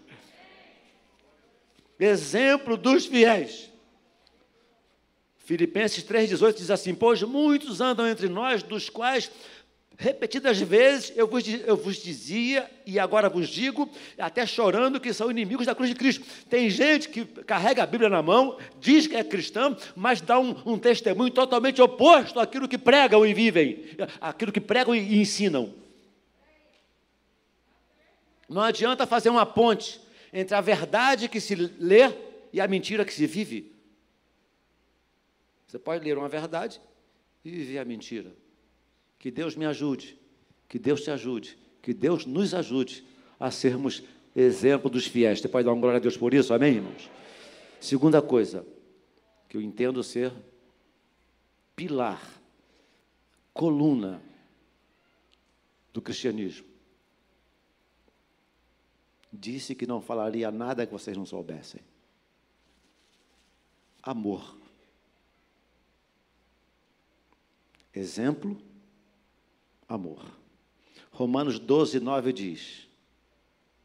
Exemplo 2.00 2.77
dos 2.77 3.05
fiéis. 3.05 3.72
Filipenses 5.38 6.03
3,18 6.03 6.53
diz 6.55 6.72
assim: 6.72 6.96
Pois 6.96 7.22
muitos 7.24 7.81
andam 7.81 8.08
entre 8.08 8.29
nós, 8.29 8.63
dos 8.63 8.89
quais 8.89 9.29
Repetidas 10.01 10.60
vezes 10.60 11.13
eu 11.15 11.27
vos, 11.27 11.48
eu 11.48 11.77
vos 11.77 11.98
dizia, 11.98 12.67
e 12.88 12.98
agora 12.98 13.29
vos 13.29 13.48
digo, 13.48 13.88
até 14.17 14.48
chorando, 14.48 15.00
que 15.00 15.13
são 15.13 15.29
inimigos 15.29 15.67
da 15.67 15.75
cruz 15.75 15.91
de 15.91 15.96
Cristo. 15.96 16.25
Tem 16.50 16.72
gente 16.72 17.08
que 17.08 17.24
carrega 17.24 17.84
a 17.84 17.86
Bíblia 17.86 18.10
na 18.10 18.20
mão, 18.24 18.58
diz 18.79 19.05
que 19.05 19.15
é 19.15 19.24
cristão, 19.24 19.77
mas 19.96 20.20
dá 20.20 20.39
um, 20.39 20.55
um 20.65 20.79
testemunho 20.79 21.29
totalmente 21.29 21.79
oposto 21.84 22.39
àquilo 22.39 22.67
que 22.67 22.79
pregam 22.79 23.24
e 23.24 23.31
vivem, 23.31 23.86
aquilo 24.20 24.51
que 24.51 24.60
pregam 24.60 24.96
e 24.96 25.22
ensinam. 25.22 25.72
Não 28.50 28.63
adianta 28.63 29.05
fazer 29.05 29.29
uma 29.29 29.46
ponte 29.46 30.01
entre 30.34 30.55
a 30.55 30.62
verdade 30.62 31.29
que 31.29 31.39
se 31.39 31.53
lê 31.53 32.12
e 32.51 32.60
a 32.60 32.67
mentira 32.67 33.05
que 33.05 33.13
se 33.13 33.27
vive. 33.27 33.72
Você 35.67 35.77
pode 35.77 36.03
ler 36.03 36.17
uma 36.17 36.27
verdade 36.27 36.81
e 37.46 37.51
viver 37.51 37.77
a 37.77 37.86
mentira. 37.86 38.40
Que 39.22 39.30
Deus 39.30 39.56
me 39.56 39.68
ajude, 39.68 40.18
que 40.68 40.80
Deus 40.80 41.04
te 41.04 41.12
ajude, 41.12 41.56
que 41.80 41.94
Deus 41.94 42.25
nos 42.25 42.56
ajude 42.56 43.06
a 43.40 43.51
sermos 43.51 44.01
exemplo 44.36 44.90
dos 44.90 45.06
fiéis. 45.06 45.40
Você 45.40 45.48
pode 45.48 45.63
dar 45.63 45.74
uma 45.74 45.80
glória 45.80 45.98
a 45.98 46.01
Deus 46.01 46.18
por 46.18 46.34
isso, 46.34 46.51
amém, 46.51 46.78
irmãos? 46.78 47.08
Segunda 47.80 48.20
coisa, 48.20 48.66
que 49.48 49.56
eu 49.56 49.62
entendo 49.62 50.01
ser 50.01 50.34
pilar, 51.75 52.20
coluna 53.54 54.20
do 55.94 56.01
cristianismo. 56.01 56.66
Disse 59.32 59.75
que 59.75 59.86
não 59.86 60.01
falaria 60.01 60.50
nada 60.50 60.84
que 60.84 60.92
vocês 60.92 61.16
não 61.16 61.28
soubessem. 61.28 61.82
Amor. 64.01 64.58
Exemplo 67.94 68.71
amor. 69.93 70.25
Romanos 71.12 71.60
12, 71.60 72.00
9 72.00 72.33
diz: 72.33 72.88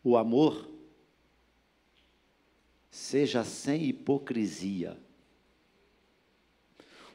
O 0.03 0.17
amor 0.17 0.71
seja 2.91 3.45
sem 3.45 3.85
hipocrisia. 3.85 4.97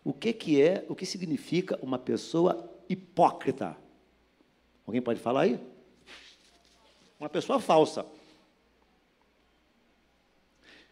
O 0.03 0.13
que, 0.13 0.33
que 0.33 0.61
é, 0.61 0.85
o 0.89 0.95
que 0.95 1.05
significa 1.05 1.79
uma 1.81 1.97
pessoa 1.97 2.69
hipócrita? 2.89 3.77
Alguém 4.85 5.01
pode 5.01 5.19
falar 5.19 5.41
aí? 5.41 5.59
Uma 7.19 7.29
pessoa 7.29 7.59
falsa. 7.59 8.05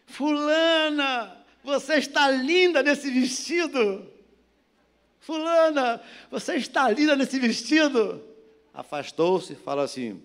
Fulana, 0.06 1.44
você 1.62 1.94
está 1.94 2.30
linda 2.30 2.82
nesse 2.82 3.10
vestido. 3.10 4.19
Fulana, 5.20 6.02
você 6.30 6.56
está 6.56 6.90
linda 6.90 7.14
nesse 7.14 7.38
vestido. 7.38 8.22
Afastou-se 8.72 9.52
e 9.52 9.56
falou 9.56 9.84
assim: 9.84 10.20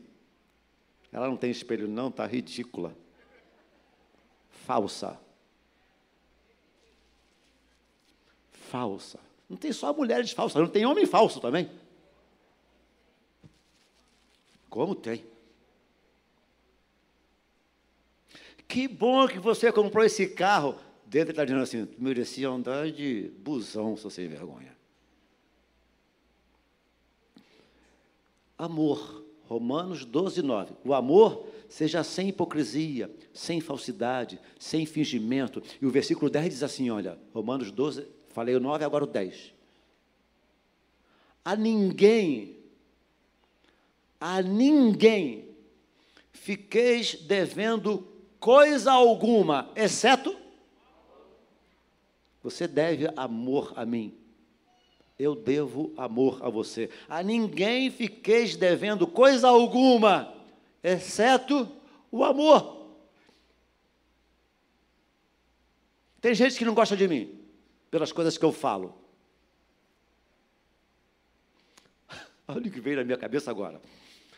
ela 1.12 1.28
não 1.28 1.38
tem 1.38 1.52
espelho, 1.52 1.88
não, 1.88 2.08
está 2.10 2.26
ridícula. 2.26 2.96
Falsa. 4.66 5.20
Falsa. 8.52 9.20
Não 9.50 9.56
tem 9.56 9.72
só 9.72 9.94
mulheres 9.94 10.32
falsas, 10.32 10.62
não 10.62 10.70
tem 10.70 10.86
homem 10.86 11.06
falso 11.06 11.40
também. 11.40 11.70
Como 14.70 14.94
tem? 14.94 15.24
Que 18.68 18.88
bom 18.88 19.28
que 19.28 19.40
você 19.40 19.72
comprou 19.72 20.04
esse 20.04 20.28
carro. 20.28 20.78
Dentro 21.06 21.32
está 21.32 21.46
dizendo 21.46 21.64
assim: 21.64 21.88
merecia 21.98 22.50
andar 22.50 22.92
de 22.92 23.32
busão, 23.38 23.96
se 23.96 24.10
sem 24.12 24.28
vergonha. 24.28 24.75
Amor. 28.58 29.24
Romanos 29.48 30.04
12, 30.06 30.42
9. 30.42 30.74
O 30.84 30.94
amor 30.94 31.48
seja 31.70 32.04
sem 32.04 32.30
hipocrisia, 32.30 33.14
sem 33.32 33.62
falsidade, 33.62 34.40
sem 34.60 34.86
fingimento. 34.86 35.62
E 35.80 35.86
o 35.86 35.92
versículo 35.92 36.32
10 36.32 36.50
diz 36.50 36.64
assim: 36.64 36.90
olha, 36.90 37.20
Romanos 37.34 37.72
12, 37.72 38.08
falei 38.30 38.56
o 38.56 38.60
9, 38.60 38.84
agora 38.84 39.04
o 39.04 39.08
10. 39.08 39.54
A 41.44 41.56
ninguém, 41.56 42.58
a 44.20 44.42
ninguém 44.42 45.48
fiqueis 46.32 47.16
devendo 47.22 48.08
coisa 48.40 48.92
alguma, 48.92 49.72
exceto 49.76 50.36
você 52.42 52.68
deve 52.68 53.12
amor 53.16 53.74
a 53.76 53.86
mim 53.86 54.25
eu 55.18 55.36
devo 55.36 55.94
amor 55.98 56.44
a 56.44 56.50
você. 56.50 56.90
A 57.08 57.24
ninguém 57.24 57.90
fiqueis 57.90 58.56
devendo 58.56 59.08
coisa 59.08 59.48
alguma, 59.48 60.34
exceto 60.84 61.70
o 62.12 62.24
amor. 62.24 62.76
Tem 66.20 66.34
gente 66.34 66.58
que 66.58 66.66
não 66.66 66.74
gosta 66.74 66.98
de 66.98 67.08
mim, 67.08 67.40
pelas 67.90 68.12
coisas 68.12 68.38
que 68.38 68.44
eu 68.44 68.52
falo. 68.52 68.98
Olha 72.48 72.68
o 72.68 72.72
que 72.72 72.82
veio 72.82 72.98
na 72.98 73.04
minha 73.04 73.18
cabeça 73.18 73.52
agora. 73.52 73.82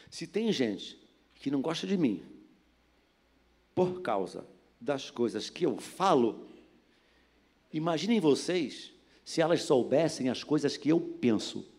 Se 0.10 0.28
tem 0.28 0.52
gente 0.52 1.00
que 1.36 1.50
não 1.50 1.62
gosta 1.62 1.88
de 1.88 1.98
mim, 1.98 2.24
por 3.74 4.02
causa 4.02 4.46
das 4.80 5.10
coisas 5.10 5.50
que 5.50 5.66
eu 5.66 5.78
falo, 5.78 6.48
imaginem 7.72 8.20
vocês 8.20 8.92
se 9.28 9.42
elas 9.42 9.64
soubessem 9.64 10.30
as 10.30 10.42
coisas 10.42 10.78
que 10.78 10.88
eu 10.88 11.02
penso. 11.02 11.70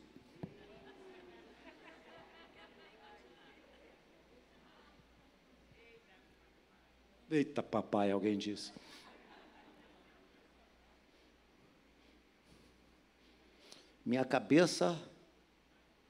Eita, 7.30 7.62
papai, 7.62 8.10
alguém 8.10 8.36
disse. 8.36 8.70
Minha 14.04 14.26
cabeça 14.26 15.00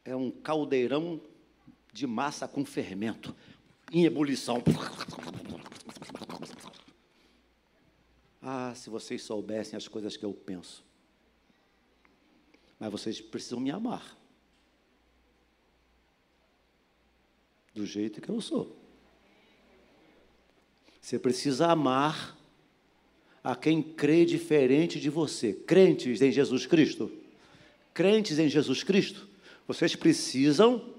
é 0.05 0.17
um 0.17 0.33
caldeirão 0.33 1.21
de 1.93 2.05
massa 2.05 2.49
com 2.49 2.65
fermento, 2.65 3.33
em 3.93 4.05
ebulição. 4.05 4.61
Ah, 8.43 8.75
se 8.75 8.91
vocês 8.91 9.23
soubessem 9.23 9.77
as 9.77 9.87
coisas 9.87 10.17
que 10.17 10.25
eu 10.25 10.35
penso. 10.35 10.88
Mas 12.79 12.91
vocês 12.91 13.21
precisam 13.21 13.61
me 13.61 13.71
amar. 13.71 14.17
Do 17.75 17.85
jeito 17.85 18.21
que 18.21 18.29
eu 18.29 18.41
sou. 18.41 18.77
Você 21.01 21.19
precisa 21.19 21.69
amar 21.69 22.37
a 23.43 23.57
quem 23.57 23.83
crê 23.83 24.25
diferente 24.25 25.01
de 25.01 25.09
você. 25.09 25.53
Crentes 25.53 26.21
em 26.21 26.31
Jesus 26.31 26.67
Cristo. 26.67 27.11
Crentes 27.95 28.39
em 28.39 28.49
Jesus 28.49 28.83
Cristo. 28.83 29.27
Vocês 29.67 29.97
precisam 29.97 30.95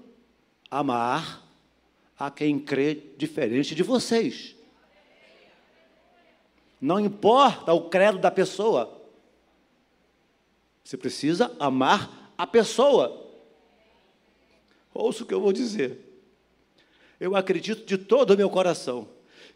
amar 0.70 1.46
a 2.18 2.30
quem 2.30 2.58
crê 2.58 3.02
diferente 3.16 3.74
de 3.74 3.82
vocês. 3.82 4.54
Não 6.80 7.00
importa 7.00 7.72
o 7.72 7.88
credo 7.88 8.18
da 8.18 8.30
pessoa. 8.30 8.99
Você 10.84 10.96
precisa 10.96 11.54
amar 11.58 12.32
a 12.36 12.46
pessoa. 12.46 13.28
Ouça 14.92 15.22
o 15.22 15.26
que 15.26 15.34
eu 15.34 15.40
vou 15.40 15.52
dizer. 15.52 15.98
Eu 17.18 17.36
acredito 17.36 17.86
de 17.86 17.98
todo 17.98 18.32
o 18.32 18.36
meu 18.36 18.48
coração 18.48 19.08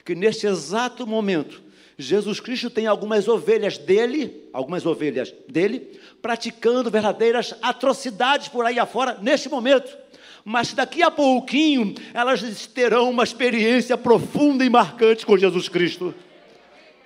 que 0.05 0.15
neste 0.15 0.47
exato 0.47 1.07
momento 1.07 1.63
Jesus 1.97 2.41
Cristo 2.41 2.69
tem 2.69 2.87
algumas 2.87 3.29
ovelhas 3.29 3.79
dele, 3.79 4.49
algumas 4.53 4.85
ovelhas 4.85 5.33
dele, 5.49 5.99
praticando 6.21 6.91
verdadeiras 6.91 7.55
atrocidades 7.63 8.49
por 8.49 8.67
aí 8.67 8.79
afora 8.79 9.19
neste 9.23 9.49
momento. 9.49 9.97
Mas 10.45 10.75
daqui 10.75 11.03
a 11.03 11.11
pouquinho 11.11 11.95
elas 12.13 12.67
terão 12.67 13.11
uma 13.11 13.23
experiência 13.23 13.97
profunda 13.97 14.65
e 14.65 14.69
marcante 14.69 15.25
com 15.25 15.39
Jesus 15.39 15.69
Cristo. 15.69 16.15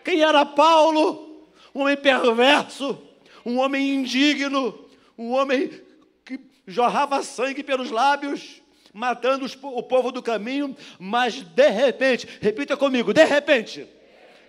Quem 0.02 0.22
era 0.22 0.44
Paulo? 0.46 1.44
Um 1.74 1.82
homem 1.82 1.96
perverso, 1.96 2.98
um 3.48 3.58
homem 3.58 3.94
indigno, 3.94 4.86
um 5.16 5.30
homem 5.32 5.70
que 6.24 6.38
jorrava 6.66 7.22
sangue 7.22 7.62
pelos 7.62 7.90
lábios, 7.90 8.60
matando 8.92 9.44
os, 9.44 9.56
o 9.62 9.82
povo 9.82 10.12
do 10.12 10.22
caminho, 10.22 10.76
mas 10.98 11.40
de 11.40 11.68
repente, 11.70 12.28
repita 12.40 12.76
comigo, 12.76 13.14
de 13.14 13.24
repente, 13.24 13.86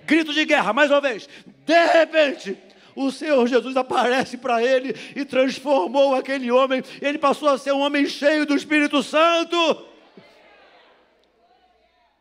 grito 0.06 0.34
de 0.34 0.44
guerra, 0.44 0.74
mais 0.74 0.92
uma 0.92 1.00
vez, 1.00 1.30
de 1.66 1.86
repente, 1.88 2.58
o 2.96 3.10
Senhor 3.10 3.48
Jesus 3.48 3.78
aparece 3.78 4.38
para 4.38 4.62
ele 4.62 4.94
e 5.16 5.24
transformou 5.24 6.14
aquele 6.16 6.52
homem, 6.52 6.84
ele 7.02 7.18
passou 7.18 7.48
a 7.48 7.58
ser 7.58 7.72
um 7.72 7.80
homem 7.80 8.06
cheio 8.06 8.46
do 8.46 8.56
Espírito 8.56 9.02
Santo. 9.02 9.88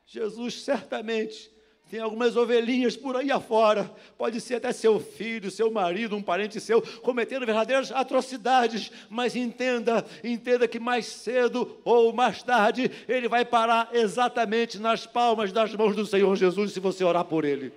Jesus 0.06 0.62
certamente 0.62 1.50
tem 1.88 2.00
algumas 2.00 2.36
ovelhinhas 2.36 2.96
por 2.96 3.16
aí 3.16 3.30
afora, 3.30 3.90
pode 4.16 4.40
ser 4.40 4.56
até 4.56 4.72
seu 4.72 5.00
filho, 5.00 5.50
seu 5.50 5.70
marido, 5.70 6.14
um 6.16 6.22
parente 6.22 6.60
seu, 6.60 6.82
cometendo 7.00 7.46
verdadeiras 7.46 7.90
atrocidades, 7.90 8.92
mas 9.08 9.34
entenda, 9.34 10.04
entenda 10.22 10.68
que 10.68 10.78
mais 10.78 11.06
cedo 11.06 11.78
ou 11.84 12.12
mais 12.12 12.42
tarde 12.42 12.90
ele 13.08 13.26
vai 13.26 13.44
parar 13.44 13.88
exatamente 13.92 14.78
nas 14.78 15.06
palmas 15.06 15.50
das 15.50 15.74
mãos 15.74 15.96
do 15.96 16.04
Senhor 16.04 16.36
Jesus 16.36 16.72
se 16.72 16.80
você 16.80 17.02
orar 17.02 17.24
por 17.24 17.44
ele. 17.44 17.72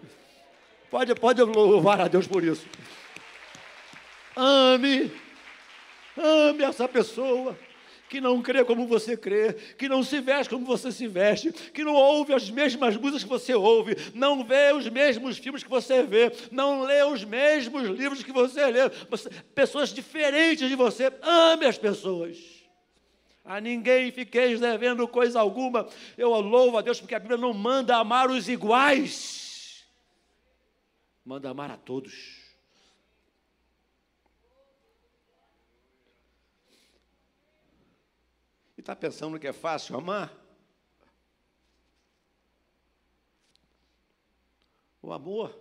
Pode, 0.89 1.15
pode 1.15 1.41
louvar 1.41 2.01
a 2.01 2.07
Deus 2.09 2.27
por 2.27 2.43
isso. 2.43 2.65
Ame, 4.35 5.09
ame 6.17 6.63
essa 6.63 6.87
pessoa 6.87 7.57
que 8.11 8.19
não 8.19 8.41
crê 8.41 8.65
como 8.65 8.85
você 8.85 9.15
crê, 9.15 9.53
que 9.77 9.87
não 9.87 10.03
se 10.03 10.19
veste 10.19 10.49
como 10.49 10.65
você 10.65 10.91
se 10.91 11.07
veste, 11.07 11.49
que 11.49 11.81
não 11.81 11.93
ouve 11.93 12.33
as 12.33 12.49
mesmas 12.49 12.97
músicas 12.97 13.23
que 13.23 13.29
você 13.29 13.53
ouve, 13.55 13.95
não 14.13 14.43
vê 14.43 14.73
os 14.73 14.85
mesmos 14.89 15.37
filmes 15.37 15.63
que 15.63 15.69
você 15.69 16.03
vê, 16.03 16.29
não 16.51 16.81
lê 16.81 17.05
os 17.05 17.23
mesmos 17.23 17.87
livros 17.87 18.21
que 18.21 18.33
você 18.33 18.65
lê, 18.65 18.89
pessoas 19.55 19.93
diferentes 19.93 20.67
de 20.67 20.75
você, 20.75 21.09
ame 21.21 21.65
as 21.65 21.77
pessoas. 21.77 22.37
A 23.45 23.61
ninguém 23.61 24.11
fiqueis 24.11 24.59
devendo 24.59 25.07
coisa 25.07 25.39
alguma. 25.39 25.87
Eu 26.17 26.31
louvo 26.41 26.77
a 26.77 26.81
Deus 26.81 26.99
porque 26.99 27.15
a 27.15 27.19
Bíblia 27.19 27.37
não 27.37 27.53
manda 27.53 27.95
amar 27.95 28.29
os 28.29 28.49
iguais, 28.49 29.85
manda 31.23 31.49
amar 31.49 31.71
a 31.71 31.77
todos. 31.77 32.40
Está 38.81 38.95
pensando 38.95 39.39
que 39.39 39.45
é 39.45 39.53
fácil 39.53 39.95
amar? 39.95 40.35
O 44.99 45.13
amor 45.13 45.55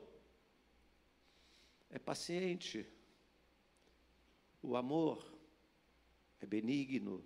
é 1.90 1.98
paciente. 1.98 2.86
O 4.62 4.74
amor 4.74 5.22
é 6.40 6.46
benigno. 6.46 7.22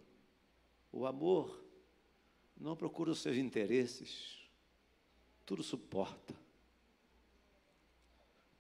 O 0.91 1.07
amor 1.07 1.65
não 2.57 2.75
procura 2.75 3.13
os 3.13 3.21
seus 3.21 3.37
interesses. 3.37 4.41
Tudo 5.47 5.63
suporta. 5.63 6.35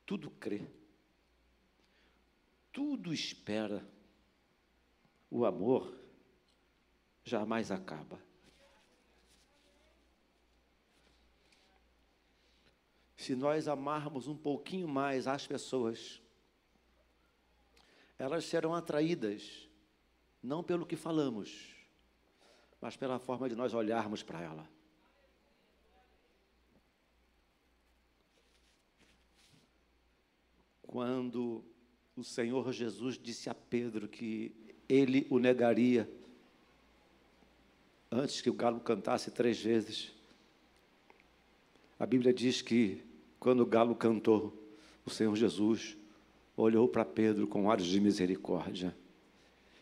Tudo 0.07 0.31
crê. 0.31 0.64
Tudo 2.73 3.12
espera. 3.12 3.85
O 5.29 5.44
amor 5.44 6.04
jamais 7.25 7.71
acaba. 7.71 8.23
Se 13.17 13.35
nós 13.35 13.67
amarmos 13.67 14.29
um 14.29 14.37
pouquinho 14.37 14.87
mais 14.87 15.27
as 15.27 15.47
pessoas, 15.47 16.23
elas 18.19 18.45
serão 18.45 18.75
atraídas, 18.75 19.67
não 20.43 20.63
pelo 20.63 20.85
que 20.85 20.95
falamos, 20.95 21.75
mas 22.81 22.97
pela 22.97 23.19
forma 23.19 23.49
de 23.49 23.57
nós 23.57 23.73
olharmos 23.73 24.23
para 24.23 24.43
ela. 24.43 24.69
Quando 30.83 31.65
o 32.15 32.23
Senhor 32.23 32.71
Jesus 32.73 33.19
disse 33.19 33.49
a 33.49 33.55
Pedro 33.55 34.07
que 34.07 34.77
ele 34.87 35.27
o 35.31 35.39
negaria, 35.39 36.09
antes 38.14 38.40
que 38.40 38.48
o 38.48 38.55
galo 38.55 38.79
cantasse 38.79 39.31
três 39.33 39.61
vezes. 39.61 40.12
A 41.98 42.07
Bíblia 42.07 42.33
diz 42.33 42.62
que 42.62 43.03
quando 43.40 43.61
o 43.61 43.66
galo 43.66 43.94
cantou, 43.96 44.57
o 45.05 45.11
Senhor 45.11 45.35
Jesus 45.35 45.96
olhou 46.57 46.87
para 46.87 47.05
Pedro 47.05 47.48
com 47.48 47.66
olhos 47.66 47.87
de 47.87 48.00
misericórdia. 48.00 48.96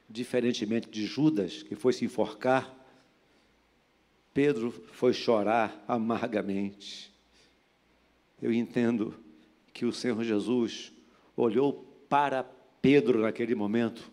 Diferentemente 0.08 0.88
de 0.88 1.04
Judas, 1.04 1.62
que 1.62 1.74
foi 1.74 1.92
se 1.92 2.06
enforcar, 2.06 2.74
Pedro 4.32 4.70
foi 4.70 5.12
chorar 5.12 5.84
amargamente. 5.86 7.12
Eu 8.40 8.50
entendo 8.50 9.14
que 9.74 9.84
o 9.84 9.92
Senhor 9.92 10.24
Jesus 10.24 10.90
olhou 11.36 11.84
para 12.08 12.42
Pedro 12.80 13.20
naquele 13.20 13.54
momento 13.54 14.10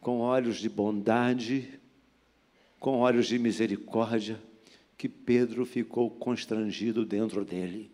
com 0.00 0.18
olhos 0.18 0.58
de 0.58 0.68
bondade 0.68 1.79
com 2.80 3.00
olhos 3.00 3.26
de 3.26 3.38
misericórdia, 3.38 4.40
que 4.96 5.08
Pedro 5.08 5.66
ficou 5.66 6.10
constrangido 6.10 7.04
dentro 7.04 7.44
dele. 7.44 7.90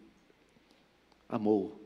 Amou. 1.29 1.81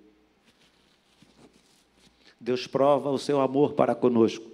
Deus 2.39 2.67
prova 2.67 3.11
o 3.11 3.19
seu 3.19 3.41
amor 3.41 3.73
para 3.73 3.95
conosco, 3.95 4.49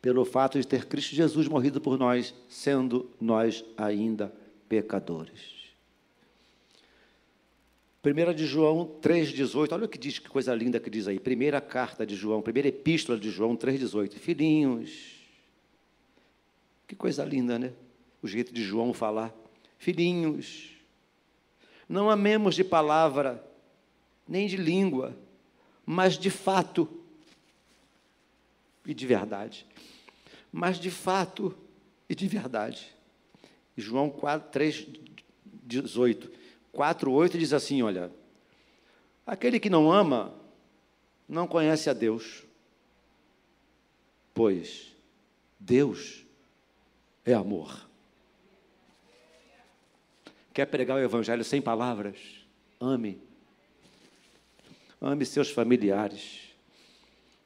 pelo 0.00 0.24
fato 0.24 0.58
de 0.58 0.66
ter 0.66 0.86
Cristo 0.86 1.14
Jesus 1.14 1.46
morrido 1.46 1.80
por 1.80 1.98
nós, 1.98 2.34
sendo 2.48 3.10
nós 3.20 3.64
ainda 3.76 4.34
pecadores. 4.68 5.54
1 8.02 8.34
de 8.34 8.46
João 8.46 8.98
3,18, 9.00 9.72
olha 9.72 9.84
o 9.86 9.88
que 9.88 9.96
diz, 9.96 10.18
que 10.18 10.28
coisa 10.28 10.54
linda 10.54 10.78
que 10.78 10.90
diz 10.90 11.08
aí. 11.08 11.18
Primeira 11.18 11.60
carta 11.60 12.04
de 12.04 12.14
João, 12.14 12.42
primeira 12.42 12.68
epístola 12.68 13.18
de 13.18 13.30
João 13.30 13.56
3,18. 13.56 14.12
Filhinhos, 14.14 15.13
que 16.86 16.94
coisa 16.94 17.24
linda, 17.24 17.58
né? 17.58 17.72
O 18.22 18.26
jeito 18.26 18.52
de 18.52 18.62
João 18.62 18.92
falar. 18.92 19.34
Filhinhos, 19.78 20.70
não 21.88 22.08
amemos 22.08 22.54
de 22.54 22.64
palavra, 22.64 23.44
nem 24.26 24.46
de 24.46 24.56
língua, 24.56 25.16
mas 25.84 26.18
de 26.18 26.30
fato 26.30 26.88
e 28.86 28.94
de 28.94 29.06
verdade. 29.06 29.66
Mas 30.50 30.78
de 30.78 30.90
fato 30.90 31.56
e 32.08 32.14
de 32.14 32.26
verdade. 32.26 32.94
João 33.76 34.08
4, 34.08 34.50
3, 34.50 34.86
18. 35.64 36.30
4, 36.72 37.12
8 37.12 37.38
diz 37.38 37.52
assim: 37.52 37.82
olha, 37.82 38.10
aquele 39.26 39.60
que 39.60 39.70
não 39.70 39.92
ama 39.92 40.34
não 41.28 41.46
conhece 41.46 41.88
a 41.88 41.92
Deus, 41.92 42.44
pois 44.32 44.92
Deus 45.58 46.23
é 47.24 47.32
amor. 47.32 47.88
Quer 50.52 50.66
pregar 50.66 50.96
o 50.96 51.00
Evangelho 51.00 51.42
sem 51.42 51.60
palavras? 51.60 52.16
Ame. 52.80 53.20
Ame 55.00 55.24
seus 55.24 55.50
familiares. 55.50 56.54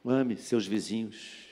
Ame 0.05 0.37
seus 0.37 0.67
vizinhos. 0.67 1.49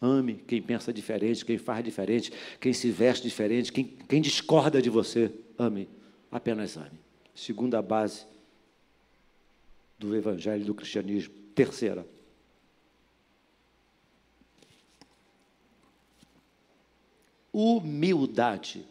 Ame 0.00 0.34
quem 0.34 0.60
pensa 0.60 0.92
diferente, 0.92 1.44
quem 1.44 1.58
faz 1.58 1.84
diferente, 1.84 2.32
quem 2.60 2.72
se 2.72 2.90
veste 2.90 3.22
diferente, 3.28 3.72
quem, 3.72 3.84
quem 3.84 4.20
discorda 4.20 4.82
de 4.82 4.90
você. 4.90 5.32
Ame. 5.58 5.88
Apenas 6.30 6.76
ame. 6.76 6.98
Segunda 7.34 7.80
base 7.80 8.26
do 9.98 10.16
Evangelho 10.16 10.64
do 10.64 10.74
cristianismo. 10.74 11.32
Terceira. 11.54 12.06
Humildade. 17.52 18.86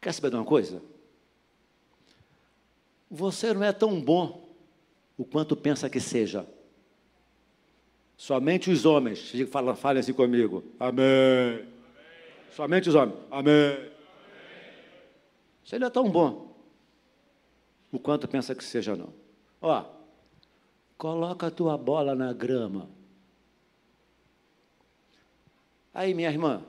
Quer 0.00 0.12
saber 0.12 0.30
de 0.30 0.36
uma 0.36 0.44
coisa? 0.44 0.82
Você 3.10 3.52
não 3.52 3.62
é 3.62 3.72
tão 3.72 4.00
bom 4.00 4.48
o 5.16 5.24
quanto 5.24 5.56
pensa 5.56 5.88
que 5.88 6.00
seja. 6.00 6.46
Somente 8.16 8.70
os 8.70 8.84
homens, 8.84 9.32
falem 9.50 9.74
fala 9.74 10.00
assim 10.00 10.12
comigo. 10.12 10.64
Amém. 10.78 11.66
Somente 12.50 12.88
os 12.88 12.94
homens. 12.94 13.18
Amém. 13.30 13.90
Você 15.64 15.78
não 15.78 15.86
é 15.86 15.90
tão 15.90 16.10
bom 16.10 16.54
o 17.90 17.98
quanto 17.98 18.26
pensa 18.26 18.54
que 18.54 18.64
seja, 18.64 18.96
não. 18.96 19.12
Ó, 19.60 19.84
coloca 20.96 21.46
a 21.46 21.50
tua 21.50 21.76
bola 21.76 22.14
na 22.14 22.32
grama. 22.32 22.88
Aí, 25.94 26.14
minha 26.14 26.30
irmã, 26.30 26.64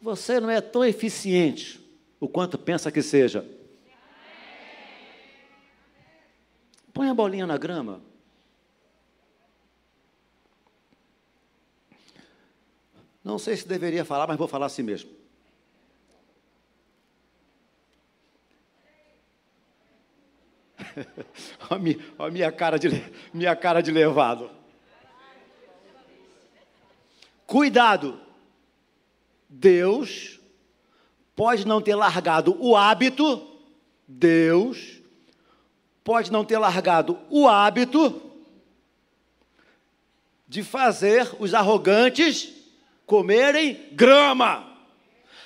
você 0.00 0.40
não 0.40 0.50
é 0.50 0.60
tão 0.60 0.84
eficiente 0.84 1.80
o 2.20 2.28
quanto 2.28 2.58
pensa 2.58 2.90
que 2.90 3.02
seja. 3.02 3.44
Põe 6.92 7.08
a 7.08 7.14
bolinha 7.14 7.46
na 7.46 7.56
grama. 7.56 8.00
Não 13.22 13.38
sei 13.38 13.56
se 13.56 13.68
deveria 13.68 14.04
falar, 14.04 14.26
mas 14.26 14.36
vou 14.36 14.48
falar 14.48 14.66
assim 14.66 14.82
mesmo. 14.82 15.10
a, 21.70 21.78
minha, 21.78 21.98
a 22.18 22.30
minha, 22.30 22.50
cara 22.50 22.78
de, 22.78 22.88
minha 23.32 23.54
cara 23.54 23.80
de 23.80 23.90
levado. 23.90 24.57
Cuidado. 27.48 28.20
Deus 29.48 30.38
pode 31.34 31.66
não 31.66 31.80
ter 31.80 31.94
largado 31.94 32.54
o 32.60 32.76
hábito, 32.76 33.42
Deus 34.06 35.00
pode 36.04 36.30
não 36.30 36.44
ter 36.44 36.58
largado 36.58 37.18
o 37.30 37.48
hábito 37.48 38.20
de 40.46 40.62
fazer 40.62 41.26
os 41.38 41.54
arrogantes 41.54 42.52
comerem 43.06 43.88
grama. 43.92 44.70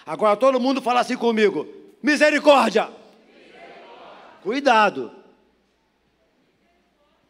Agora 0.04 0.36
todo 0.36 0.58
mundo 0.58 0.82
fala 0.82 0.98
assim 1.02 1.16
comigo: 1.16 1.68
misericórdia. 2.02 2.90
misericórdia. 3.28 4.42
Cuidado. 4.42 5.21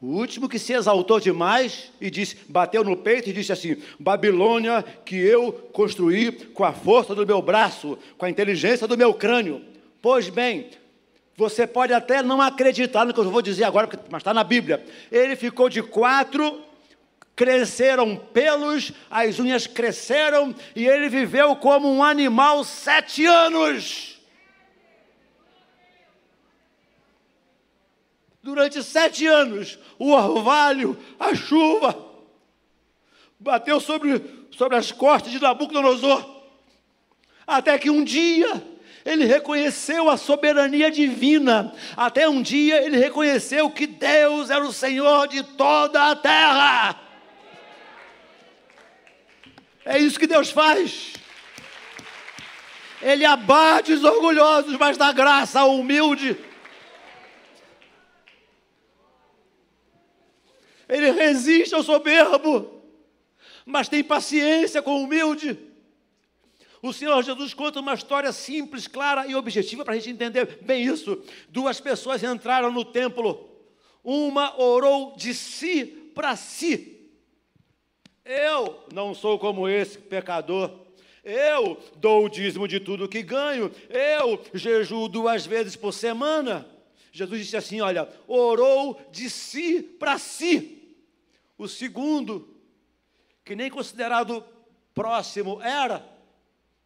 O 0.03 0.19
último 0.19 0.49
que 0.49 0.59
se 0.59 0.73
exaltou 0.73 1.21
demais 1.21 1.93
e 2.01 2.11
disse, 2.11 2.37
bateu 2.49 2.83
no 2.83 2.97
peito 2.97 3.31
e 3.31 3.33
disse 3.33 3.53
assim: 3.53 3.77
Babilônia 4.01 4.85
que 5.05 5.15
eu 5.15 5.53
construí 5.73 6.33
com 6.33 6.65
a 6.65 6.73
força 6.73 7.15
do 7.15 7.25
meu 7.25 7.41
braço, 7.41 7.97
com 8.19 8.27
a 8.27 8.31
inteligência 8.31 8.88
do 8.88 8.99
meu 8.99 9.15
crânio. 9.15 9.62
Pois 10.03 10.29
bem, 10.29 10.71
você 11.37 11.69
pode 11.69 11.93
até 11.93 12.21
não 12.21 12.41
acreditar 12.41 13.05
no 13.05 13.15
que 13.15 13.21
eu 13.21 13.31
vou 13.31 13.41
dizer 13.41 13.62
agora, 13.62 13.88
mas 14.11 14.23
está 14.23 14.35
na 14.35 14.43
Bíblia. 14.43 14.85
Ele 15.11 15.37
ficou 15.37 15.69
de 15.69 15.81
quatro, 15.81 16.61
cresceram 17.37 18.17
pelos, 18.17 18.91
as 19.09 19.38
unhas 19.38 19.69
cresceram 19.69 20.53
e 20.75 20.85
ele 20.85 21.09
viveu 21.09 21.55
como 21.55 21.88
um 21.88 22.03
animal 22.03 22.65
sete 22.65 23.25
anos. 23.25 24.12
Durante 28.42 28.83
sete 28.83 29.26
anos, 29.26 29.78
o 29.98 30.11
orvalho, 30.11 30.98
a 31.18 31.33
chuva, 31.35 31.96
bateu 33.38 33.78
sobre, 33.78 34.20
sobre 34.50 34.76
as 34.76 34.90
costas 34.90 35.31
de 35.31 35.40
Nabucodonosor. 35.40 36.42
Até 37.46 37.78
que 37.78 37.88
um 37.88 38.02
dia 38.02 38.62
ele 39.05 39.24
reconheceu 39.24 40.11
a 40.11 40.16
soberania 40.16 40.90
divina. 40.90 41.72
Até 41.96 42.28
um 42.28 42.42
dia 42.42 42.83
ele 42.85 42.96
reconheceu 42.96 43.70
que 43.70 43.87
Deus 43.87 44.50
era 44.50 44.64
o 44.64 44.72
Senhor 44.72 45.28
de 45.28 45.42
toda 45.42 46.11
a 46.11 46.16
terra. 46.16 47.00
É 49.85 49.98
isso 49.98 50.18
que 50.18 50.26
Deus 50.26 50.50
faz. 50.50 51.12
Ele 53.00 53.24
abate 53.24 53.92
os 53.92 54.05
orgulhosos, 54.05 54.76
mas 54.78 54.96
dá 54.96 55.12
graça 55.12 55.61
ao 55.61 55.76
humilde. 55.76 56.37
Ele 60.88 61.11
resiste 61.11 61.75
ao 61.75 61.83
soberbo, 61.83 62.83
mas 63.64 63.88
tem 63.88 64.03
paciência 64.03 64.83
com 64.83 64.97
o 64.97 65.05
humilde. 65.05 65.59
O 66.83 66.92
Senhor 66.92 67.23
Jesus 67.23 67.55
conta 67.55 67.79
uma 67.79 67.95
história 67.95 68.33
simples, 68.33 68.88
clara 68.88 69.27
e 69.27 69.37
objetiva 69.37 69.85
para 69.85 69.95
a 69.95 69.97
gente 69.97 70.11
entender 70.11 70.59
bem 70.62 70.83
isso. 70.83 71.23
Duas 71.49 71.81
pessoas 71.81 72.23
entraram 72.25 72.73
no 72.73 72.85
templo. 72.85 73.49
Uma 74.03 74.61
orou 74.61 75.14
de 75.16 75.33
si 75.33 75.87
para 76.12 76.35
si. 76.35 77.09
Eu 78.25 78.85
não 78.92 79.14
sou 79.14 79.38
como 79.38 79.68
esse 79.68 79.97
pecador. 79.97 80.83
Eu 81.23 81.79
dou 81.97 82.25
o 82.25 82.29
dízimo 82.29 82.66
de 82.66 82.81
tudo 82.81 83.09
que 83.09 83.23
ganho. 83.23 83.71
Eu 83.88 84.42
jejuo 84.53 85.09
duas 85.09 85.47
vezes 85.47 85.77
por 85.77 85.92
semana. 85.92 86.66
Jesus 87.12 87.40
disse 87.42 87.57
assim: 87.57 87.81
Olha, 87.83 88.09
orou 88.27 89.01
de 89.12 89.29
si 89.29 89.83
para 89.83 90.18
si. 90.18 90.96
O 91.59 91.68
segundo, 91.68 92.57
que 93.44 93.55
nem 93.55 93.70
considerado 93.70 94.42
próximo 94.94 95.61
era 95.62 96.05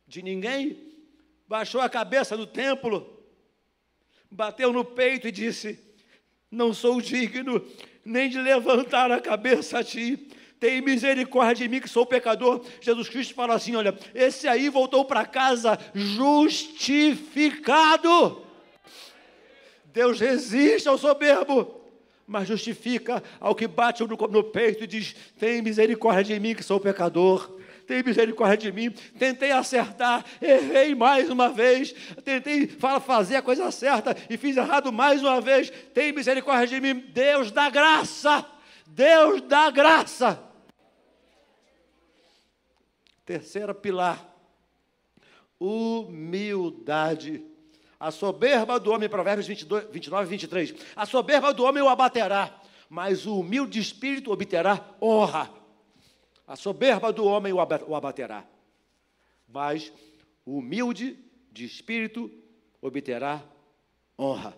de 0.07 0.21
ninguém, 0.21 0.93
baixou 1.49 1.81
a 1.81 1.89
cabeça 1.89 2.37
no 2.37 2.47
templo, 2.47 3.25
bateu 4.31 4.73
no 4.73 4.85
peito 4.85 5.29
e 5.29 5.33
disse: 5.33 5.79
Não 6.51 6.75
sou 6.75 7.01
digno 7.01 7.65
nem 8.05 8.29
de 8.29 8.39
levantar 8.39 9.11
a 9.11 9.21
cabeça 9.21 9.79
a 9.81 9.85
ti. 9.85 10.29
Tem 10.59 10.81
misericórdia 10.81 11.67
de 11.67 11.71
mim, 11.71 11.81
que 11.81 11.89
sou 11.89 12.07
pecador. 12.07 12.65
Jesus 12.81 13.09
Cristo 13.09 13.35
fala 13.35 13.55
assim: 13.55 13.77
olha, 13.77 13.99
esse 14.15 14.49
aí 14.49 14.69
voltou 14.69 15.05
para 15.05 15.27
casa 15.27 15.79
justificado. 15.95 17.07
Deus 19.97 20.21
resiste 20.21 20.87
ao 20.87 20.99
soberbo 20.99 21.75
mas 22.27 22.49
justifica 22.49 23.23
ao 23.39 23.55
que 23.55 23.69
bate 23.69 24.03
no, 24.03 24.17
no 24.17 24.43
peito 24.43 24.83
e 24.83 24.87
diz: 24.87 25.15
Tem 25.39 25.63
misericórdia 25.63 26.35
de 26.35 26.41
mim, 26.41 26.57
que 26.57 26.63
sou 26.63 26.81
pecador 26.81 27.57
tem 27.87 28.03
misericórdia 28.03 28.71
de 28.71 28.73
mim. 28.73 28.91
Tentei 29.17 29.53
acertar, 29.53 30.25
errei 30.43 30.93
mais 30.95 31.31
uma 31.31 31.51
vez. 31.51 31.93
Tentei 32.25 32.67
fazer 32.67 33.37
a 33.37 33.43
coisa 33.43 33.71
certa 33.71 34.17
e 34.29 34.37
fiz 34.37 34.57
errado 34.57 34.93
mais 34.93 35.23
uma 35.23 35.41
vez. 35.41 35.71
Tem 35.95 36.13
misericórdia 36.13 36.67
de 36.67 36.81
mim. 36.81 37.01
Deus 37.13 37.53
dá 37.53 37.71
graça. 37.71 38.45
Deus 38.89 39.41
dá 39.43 39.71
graça. 39.71 40.43
Terceira 43.25 43.73
pilar: 43.73 44.27
humildade. 45.61 47.56
A 47.99 48.11
soberba 48.11 48.79
do 48.79 48.91
homem, 48.93 49.09
Provérbios 49.09 49.47
22, 49.47 49.91
29 49.91 50.27
e 50.27 50.31
23. 50.31 50.75
A 50.95 51.07
soberba 51.07 51.53
do 51.53 51.65
homem 51.65 51.83
o 51.83 51.89
abaterá, 51.89 52.61
mas 52.89 53.27
o 53.27 53.41
humilde 53.41 53.81
espírito 53.81 54.31
obterá 54.31 54.95
honra. 55.01 55.51
A 56.47 56.55
soberba 56.55 57.13
do 57.13 57.25
homem 57.25 57.53
o 57.53 57.95
abaterá, 57.95 58.45
mas 59.49 59.93
o 60.45 60.59
humilde 60.59 61.19
de 61.51 61.65
espírito 61.65 62.31
obterá 62.81 63.43
honra. 64.19 64.57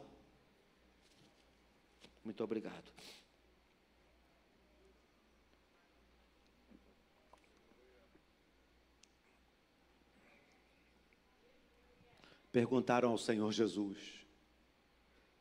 Muito 2.24 2.44
obrigado. 2.44 2.97
Perguntaram 12.52 13.10
ao 13.10 13.18
Senhor 13.18 13.50
Jesus: 13.52 14.26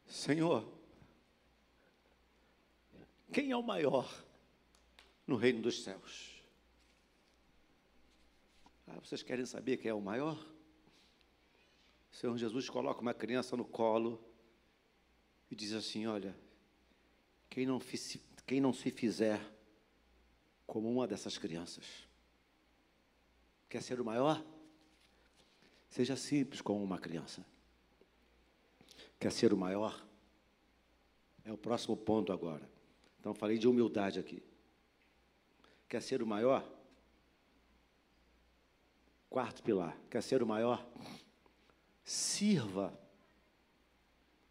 Senhor, 0.05 0.67
quem 3.31 3.51
é 3.51 3.57
o 3.57 3.63
maior? 3.63 4.27
no 5.27 5.35
reino 5.35 5.61
dos 5.61 5.83
céus. 5.83 6.41
Ah, 8.87 8.99
vocês 9.01 9.21
querem 9.21 9.45
saber 9.45 9.75
quem 9.77 9.91
é 9.91 9.93
o 9.93 10.01
maior? 10.01 10.37
O 12.09 12.15
Senhor 12.15 12.35
Jesus 12.37 12.69
coloca 12.69 13.01
uma 13.01 13.13
criança 13.13 13.57
no 13.57 13.65
colo 13.65 14.23
e 15.51 15.55
diz 15.55 15.73
assim: 15.73 16.07
Olha, 16.07 16.33
quem 17.49 17.65
não, 17.65 17.79
quem 18.45 18.61
não 18.61 18.71
se 18.71 18.89
fizer 18.89 19.41
como 20.65 20.89
uma 20.89 21.05
dessas 21.05 21.37
crianças, 21.37 22.07
quer 23.69 23.83
ser 23.83 23.99
o 23.99 24.05
maior? 24.05 24.41
Seja 25.89 26.15
simples 26.15 26.61
como 26.61 26.83
uma 26.83 26.97
criança. 26.97 27.45
Quer 29.19 29.31
ser 29.31 29.53
o 29.53 29.57
maior? 29.57 30.05
É 31.43 31.51
o 31.51 31.57
próximo 31.57 31.95
ponto 31.95 32.31
agora. 32.31 32.69
Então, 33.19 33.33
falei 33.33 33.57
de 33.57 33.67
humildade 33.67 34.19
aqui. 34.19 34.43
Quer 35.87 36.01
ser 36.01 36.21
o 36.21 36.27
maior? 36.27 36.67
Quarto 39.29 39.63
pilar. 39.63 39.97
Quer 40.09 40.21
ser 40.21 40.43
o 40.43 40.47
maior? 40.47 40.85
Sirva. 42.03 42.97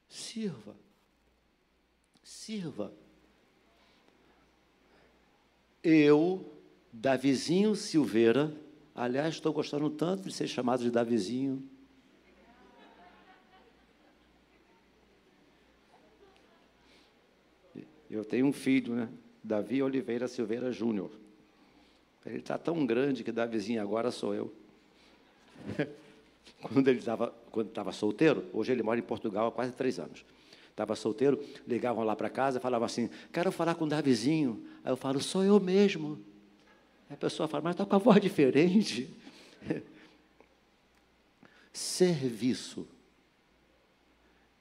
Sirva. 0.09 0.77
Sirva. 2.23 2.93
Eu, 5.83 6.53
Davizinho 6.93 7.77
Silveira, 7.77 8.53
aliás, 8.97 9.35
estou 9.35 9.53
gostando 9.53 9.91
tanto 9.91 10.29
de 10.29 10.35
ser 10.35 10.49
chamado 10.49 10.83
de 10.83 10.91
Davizinho. 10.91 11.63
Eu 18.11 18.25
tenho 18.25 18.47
um 18.47 18.53
filho, 18.53 18.95
né? 18.95 19.09
Davi 19.45 19.83
Oliveira 19.83 20.27
Silveira 20.27 20.73
Júnior. 20.73 21.11
Ele 22.25 22.39
está 22.39 22.59
tão 22.59 22.85
grande 22.85 23.23
que 23.23 23.31
Davizinho 23.31 23.81
agora 23.81 24.11
sou 24.11 24.35
eu. 24.35 24.53
quando 26.61 26.89
ele 26.89 26.99
estava 26.99 27.33
quando 27.51 27.93
solteiro, 27.93 28.45
hoje 28.53 28.73
ele 28.73 28.83
mora 28.83 28.99
em 28.99 29.03
Portugal 29.03 29.49
há 29.49 29.53
quase 29.53 29.73
três 29.73 29.99
anos. 29.99 30.25
Estava 30.71 30.95
solteiro, 30.95 31.43
ligavam 31.67 32.05
lá 32.05 32.15
para 32.17 32.29
casa, 32.29 32.61
falavam 32.61 32.87
assim: 32.87 33.09
quero 33.33 33.53
falar 33.53 33.75
com 33.77 33.85
o 33.85 33.89
Davizinho. 33.89 34.65
Aí 34.85 34.93
eu 34.93 34.97
falo: 34.97 35.21
sou 35.21 35.45
eu 35.45 35.61
mesmo. 35.61 36.19
A 37.09 37.17
pessoa 37.17 37.49
fala: 37.49 37.65
mas 37.65 37.75
está 37.75 37.87
com 37.87 37.97
a 37.97 37.99
voz 37.99 38.21
diferente. 38.21 39.11
Serviço. 41.73 42.87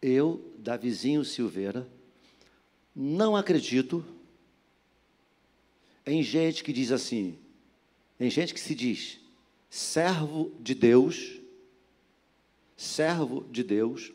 Eu, 0.01 0.53
Davizinho 0.57 1.23
Silveira, 1.25 1.89
não 2.95 3.35
acredito 3.35 4.05
em 6.05 6.21
gente 6.21 6.63
que 6.63 6.71
diz 6.71 6.91
assim, 6.91 7.39
em 8.19 8.29
gente 8.29 8.53
que 8.53 8.59
se 8.59 8.75
diz 8.75 9.19
servo 9.69 10.53
de 10.59 10.75
Deus, 10.75 11.41
servo 12.77 13.43
de 13.51 13.63
Deus, 13.63 14.13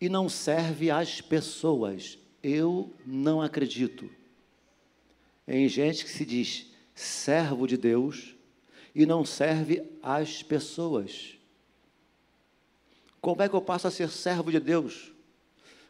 e 0.00 0.08
não 0.08 0.28
serve 0.28 0.90
às 0.90 1.20
pessoas. 1.20 2.18
Eu 2.42 2.92
não 3.04 3.42
acredito 3.42 4.08
em 5.46 5.68
gente 5.68 6.04
que 6.04 6.10
se 6.10 6.24
diz 6.24 6.73
servo 6.94 7.66
de 7.66 7.76
Deus 7.76 8.34
e 8.94 9.04
não 9.04 9.24
serve 9.24 9.82
às 10.02 10.42
pessoas. 10.42 11.36
Como 13.20 13.42
é 13.42 13.48
que 13.48 13.54
eu 13.54 13.62
passo 13.62 13.86
a 13.88 13.90
ser 13.90 14.10
servo 14.10 14.50
de 14.50 14.60
Deus? 14.60 15.12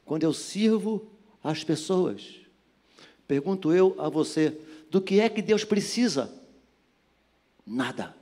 Quando 0.04 0.22
eu 0.22 0.32
sirvo 0.32 1.10
às 1.42 1.62
pessoas. 1.62 2.36
Pergunto 3.26 3.72
eu 3.72 3.94
a 3.98 4.08
você: 4.08 4.58
do 4.90 5.00
que 5.00 5.20
é 5.20 5.28
que 5.28 5.42
Deus 5.42 5.64
precisa? 5.64 6.32
Nada. 7.66 8.14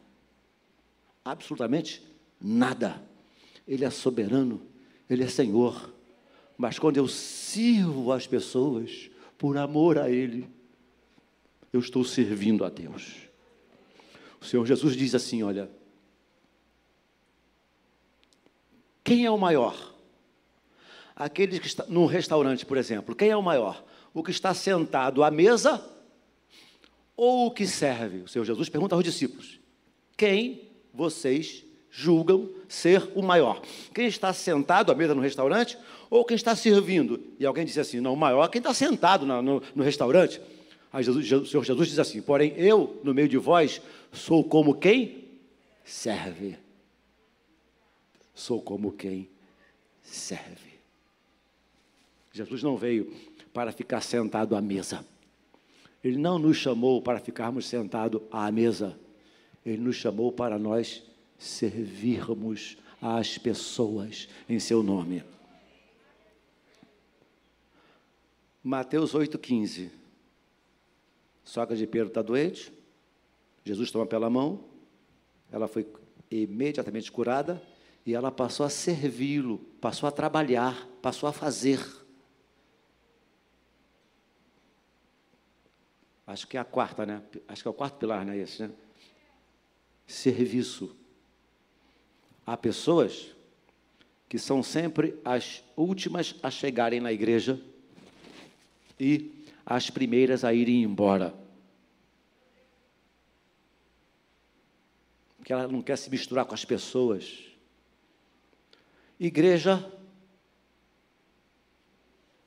Absolutamente 1.25 2.03
nada. 2.41 3.01
Ele 3.67 3.85
é 3.85 3.91
soberano, 3.91 4.61
Ele 5.09 5.23
é 5.23 5.29
Senhor. 5.29 5.93
Mas 6.59 6.79
quando 6.79 6.97
eu 6.97 7.07
sirvo 7.07 8.13
as 8.13 8.27
pessoas 8.27 9.11
por 9.39 9.57
amor 9.57 9.99
a 9.99 10.11
Ele, 10.11 10.49
eu 11.73 11.81
estou 11.81 12.05
servindo 12.05 12.65
a 12.65 12.69
Deus. 12.69 13.29
O 14.41 14.45
Senhor 14.45 14.67
Jesus 14.67 14.97
diz 14.97 15.15
assim: 15.15 15.43
olha, 15.43 15.71
quem 19.03 19.25
é 19.25 19.31
o 19.31 19.39
maior? 19.39 19.95
Aquele 21.15 21.61
que 21.61 21.67
está 21.67 21.85
num 21.87 22.07
restaurante, 22.07 22.67
por 22.67 22.77
exemplo, 22.77 23.15
quem 23.15 23.31
é 23.31 23.37
o 23.37 23.43
maior? 23.43 23.85
O 24.13 24.23
que 24.23 24.31
está 24.31 24.53
sentado 24.53 25.23
à 25.23 25.31
mesa 25.31 25.83
ou 27.17 27.47
o 27.47 27.51
que 27.51 27.67
serve? 27.67 28.19
O 28.19 28.29
Senhor 28.29 28.45
Jesus 28.45 28.69
pergunta 28.69 28.95
aos 28.95 29.05
discípulos: 29.05 29.61
quem 30.17 30.69
vocês 30.93 31.65
julgam 31.93 32.49
ser 32.67 33.11
o 33.15 33.23
maior. 33.23 33.61
Quem 33.95 34.07
está 34.07 34.33
sentado 34.33 34.91
à 34.91 34.95
mesa 34.95 35.15
no 35.15 35.21
restaurante 35.21 35.77
ou 36.09 36.25
quem 36.25 36.35
está 36.35 36.57
servindo? 36.57 37.21
E 37.39 37.45
alguém 37.45 37.65
disse 37.65 37.81
assim: 37.81 38.01
não, 38.01 38.15
o 38.15 38.17
maior 38.17 38.47
é 38.47 38.49
quem 38.49 38.59
está 38.59 38.73
sentado 38.73 39.27
no, 39.27 39.43
no, 39.43 39.63
no 39.75 39.85
restaurante. 39.85 40.41
Aí 40.93 41.03
Jesus, 41.03 41.33
o 41.33 41.47
Senhor 41.47 41.65
Jesus 41.65 41.89
diz 41.89 41.99
assim: 41.99 42.21
porém, 42.21 42.53
eu, 42.57 43.01
no 43.03 43.15
meio 43.15 43.29
de 43.29 43.39
vós, 43.39 43.81
sou 44.13 44.45
como 44.45 44.75
quem 44.75 45.25
serve. 45.85 46.57
Sou 48.35 48.61
como 48.61 48.93
quem 48.93 49.29
serve. 50.03 50.73
Jesus 52.33 52.63
não 52.63 52.77
veio 52.77 53.13
para 53.53 53.73
ficar 53.73 54.01
sentado 54.01 54.55
à 54.55 54.61
mesa. 54.61 55.05
Ele 56.03 56.19
não 56.19 56.39
nos 56.39 56.57
chamou 56.57 57.01
para 57.01 57.21
ficarmos 57.21 57.67
sentados 57.67 58.21
à 58.31 58.51
mesa. 58.51 58.99
Ele 59.65 59.79
nos 59.79 59.97
chamou 59.97 60.33
para 60.33 60.59
nós 60.59 61.03
servirmos 61.39 62.77
às 63.01 63.39
pessoas 63.39 64.29
em 64.49 64.59
seu 64.59 64.83
nome. 64.83 65.23
Mateus 68.63 69.13
8,15. 69.13 70.02
Sogra 71.53 71.77
de 71.77 71.87
Pedro 71.87 72.09
está 72.09 72.23
doente, 72.23 72.73
Jesus 73.63 73.91
toma 73.91 74.07
pela 74.07 74.31
mão, 74.31 74.65
ela 75.51 75.69
foi 75.69 75.87
imediatamente 76.31 77.13
curada 77.13 77.63
e 78.07 78.15
ela 78.15 78.33
passou 78.33 78.65
a 78.65 78.71
servi-lo, 78.71 79.59
passou 79.79 80.09
a 80.09 80.11
trabalhar, 80.11 80.89
passou 81.03 81.29
a 81.29 81.33
fazer. 81.33 81.79
Acho 86.27 86.47
que 86.47 86.57
é 86.57 86.61
a 86.61 86.65
quarta, 86.65 87.05
né? 87.05 87.23
Acho 87.47 87.61
que 87.61 87.69
é 87.69 87.71
o 87.71 87.75
quarto 87.75 87.99
pilar, 87.99 88.25
não 88.25 88.33
é 88.33 88.39
esse, 88.39 88.63
né? 88.63 88.71
Serviço. 90.07 90.97
Há 92.47 92.57
pessoas 92.57 93.37
que 94.27 94.39
são 94.39 94.63
sempre 94.63 95.21
as 95.23 95.63
últimas 95.77 96.35
a 96.43 96.51
chegarem 96.51 96.99
na 96.99 97.13
igreja 97.13 97.61
e 98.99 99.45
as 99.67 99.91
primeiras 99.91 100.45
a 100.45 100.55
irem 100.55 100.83
embora. 100.83 101.42
Porque 105.43 105.53
ela 105.53 105.67
não 105.67 105.83
quer 105.83 105.99
se 105.99 106.09
misturar 106.09 106.45
com 106.45 106.55
as 106.55 106.65
pessoas. 106.65 107.41
Igreja, 109.19 109.85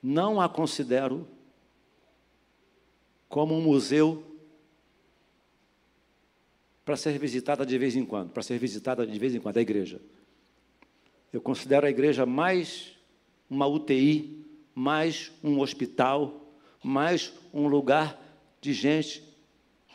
não 0.01 0.39
a 0.39 0.47
considero 0.47 1.27
como 3.27 3.53
um 3.53 3.59
museu 3.59 4.23
para 6.85 6.95
ser 6.95 7.19
visitada 7.19 7.65
de 7.65 7.77
vez 7.77 7.97
em 7.97 8.05
quando, 8.05 8.31
para 8.31 8.41
ser 8.41 8.57
visitada 8.57 9.05
de 9.05 9.19
vez 9.19 9.35
em 9.35 9.41
quando, 9.41 9.57
a 9.57 9.61
igreja. 9.61 9.99
Eu 11.33 11.41
considero 11.41 11.85
a 11.85 11.89
igreja 11.89 12.25
mais 12.25 12.97
uma 13.49 13.67
UTI, 13.67 14.41
mais 14.73 15.33
um 15.43 15.59
hospital, 15.59 16.49
mais 16.81 17.33
um 17.53 17.67
lugar 17.67 18.17
de 18.61 18.71
gente 18.71 19.21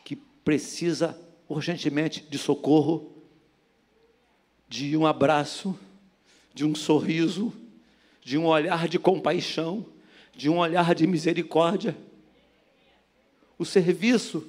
que 0.04 0.16
precisa 0.16 1.18
urgentemente 1.50 2.22
de 2.22 2.38
socorro, 2.38 3.12
de 4.68 4.96
um 4.96 5.04
abraço, 5.04 5.76
de 6.54 6.64
um 6.64 6.76
sorriso, 6.76 7.52
de 8.22 8.38
um 8.38 8.46
olhar 8.46 8.86
de 8.88 9.00
compaixão, 9.00 9.84
de 10.32 10.48
um 10.48 10.58
olhar 10.58 10.94
de 10.94 11.08
misericórdia. 11.08 11.96
O 13.58 13.64
serviço 13.64 14.46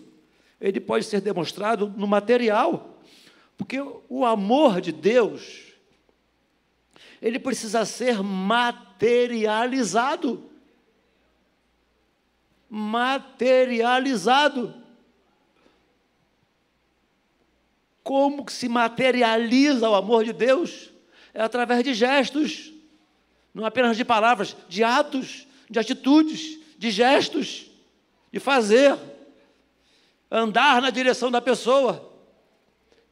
ele 0.60 0.80
pode 0.80 1.06
ser 1.06 1.22
demonstrado 1.22 1.92
no 1.98 2.06
material, 2.06 3.02
porque 3.58 3.80
o 4.08 4.24
amor 4.24 4.80
de 4.80 4.92
Deus, 4.92 5.74
ele 7.20 7.40
precisa 7.40 7.84
ser 7.84 8.22
materializado. 8.22 10.52
Materializado. 12.70 14.81
Como 18.04 18.46
que 18.46 18.52
se 18.54 18.68
materializa 18.68 19.90
o 19.90 19.96
amor 19.96 20.24
de 20.24 20.34
Deus? 20.34 20.90
É 21.34 21.42
através 21.42 21.84
de 21.84 21.94
gestos, 21.94 22.74
não 23.54 23.66
apenas 23.66 23.96
de 23.96 24.04
palavras, 24.04 24.56
de 24.68 24.84
atos, 24.84 25.48
de 25.70 25.80
atitudes, 25.80 26.60
de 26.78 26.92
gestos, 26.92 27.70
de 28.32 28.40
fazer. 28.40 28.98
andar 30.30 30.82
na 30.82 30.90
direção 30.90 31.30
da 31.30 31.42
pessoa. 31.42 32.10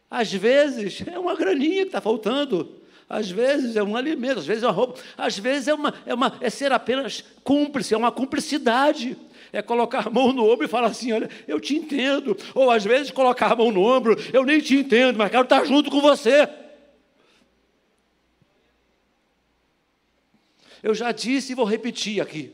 Às 0.10 0.32
vezes 0.32 1.06
é 1.06 1.20
uma 1.20 1.36
graninha 1.36 1.84
que 1.84 1.90
está 1.90 2.02
faltando, 2.02 2.80
às 3.10 3.30
vezes 3.30 3.76
é 3.76 3.84
um 3.84 3.96
alimento, 3.96 4.40
às 4.40 4.46
vezes 4.46 4.64
é 4.64 4.68
uma 4.68 4.74
roupa, 4.74 5.00
às 5.18 5.38
vezes 5.38 5.68
é, 5.68 5.74
uma, 5.74 5.94
é, 6.06 6.14
uma, 6.14 6.38
é 6.40 6.50
ser 6.50 6.72
apenas 6.72 7.24
cúmplice, 7.44 7.94
é 7.94 7.98
uma 7.98 8.12
cumplicidade. 8.12 9.18
É 9.52 9.62
colocar 9.62 10.08
a 10.08 10.10
mão 10.10 10.32
no 10.32 10.50
ombro 10.50 10.66
e 10.66 10.70
falar 10.70 10.88
assim: 10.88 11.12
olha, 11.12 11.30
eu 11.48 11.60
te 11.60 11.76
entendo. 11.76 12.38
Ou 12.54 12.70
às 12.70 12.84
vezes 12.84 13.12
colocar 13.12 13.52
a 13.52 13.56
mão 13.56 13.72
no 13.72 13.82
ombro, 13.82 14.16
eu 14.32 14.46
nem 14.46 14.60
te 14.60 14.76
entendo, 14.76 15.18
mas 15.18 15.32
quero 15.32 15.44
estar 15.44 15.66
junto 15.66 15.90
com 15.90 16.02
você. 16.02 16.48
Eu 20.82 20.96
já 20.96 21.12
disse 21.12 21.52
e 21.52 21.56
vou 21.56 21.66
repetir 21.66 22.22
aqui. 22.22 22.54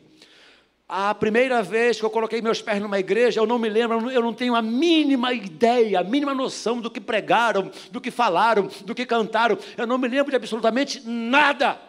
A 0.88 1.16
primeira 1.16 1.64
vez 1.64 2.00
que 2.00 2.06
eu 2.06 2.12
coloquei 2.12 2.42
meus 2.44 2.62
pés 2.62 2.80
numa 2.80 3.00
igreja, 3.00 3.40
eu 3.40 3.48
não 3.48 3.58
me 3.58 3.68
lembro, 3.68 4.12
eu 4.12 4.22
não 4.22 4.34
tenho 4.34 4.56
a 4.56 4.62
mínima 4.62 5.34
ideia, 5.34 6.00
a 6.00 6.04
mínima 6.04 6.34
noção 6.34 6.80
do 6.80 6.92
que 6.92 7.02
pregaram, 7.02 7.72
do 7.92 8.00
que 8.00 8.12
falaram, 8.12 8.70
do 8.84 8.94
que 8.94 9.04
cantaram. 9.04 9.58
Eu 9.76 9.88
não 9.88 9.98
me 9.98 10.08
lembro 10.08 10.30
de 10.30 10.36
absolutamente 10.36 11.02
nada. 11.04 11.80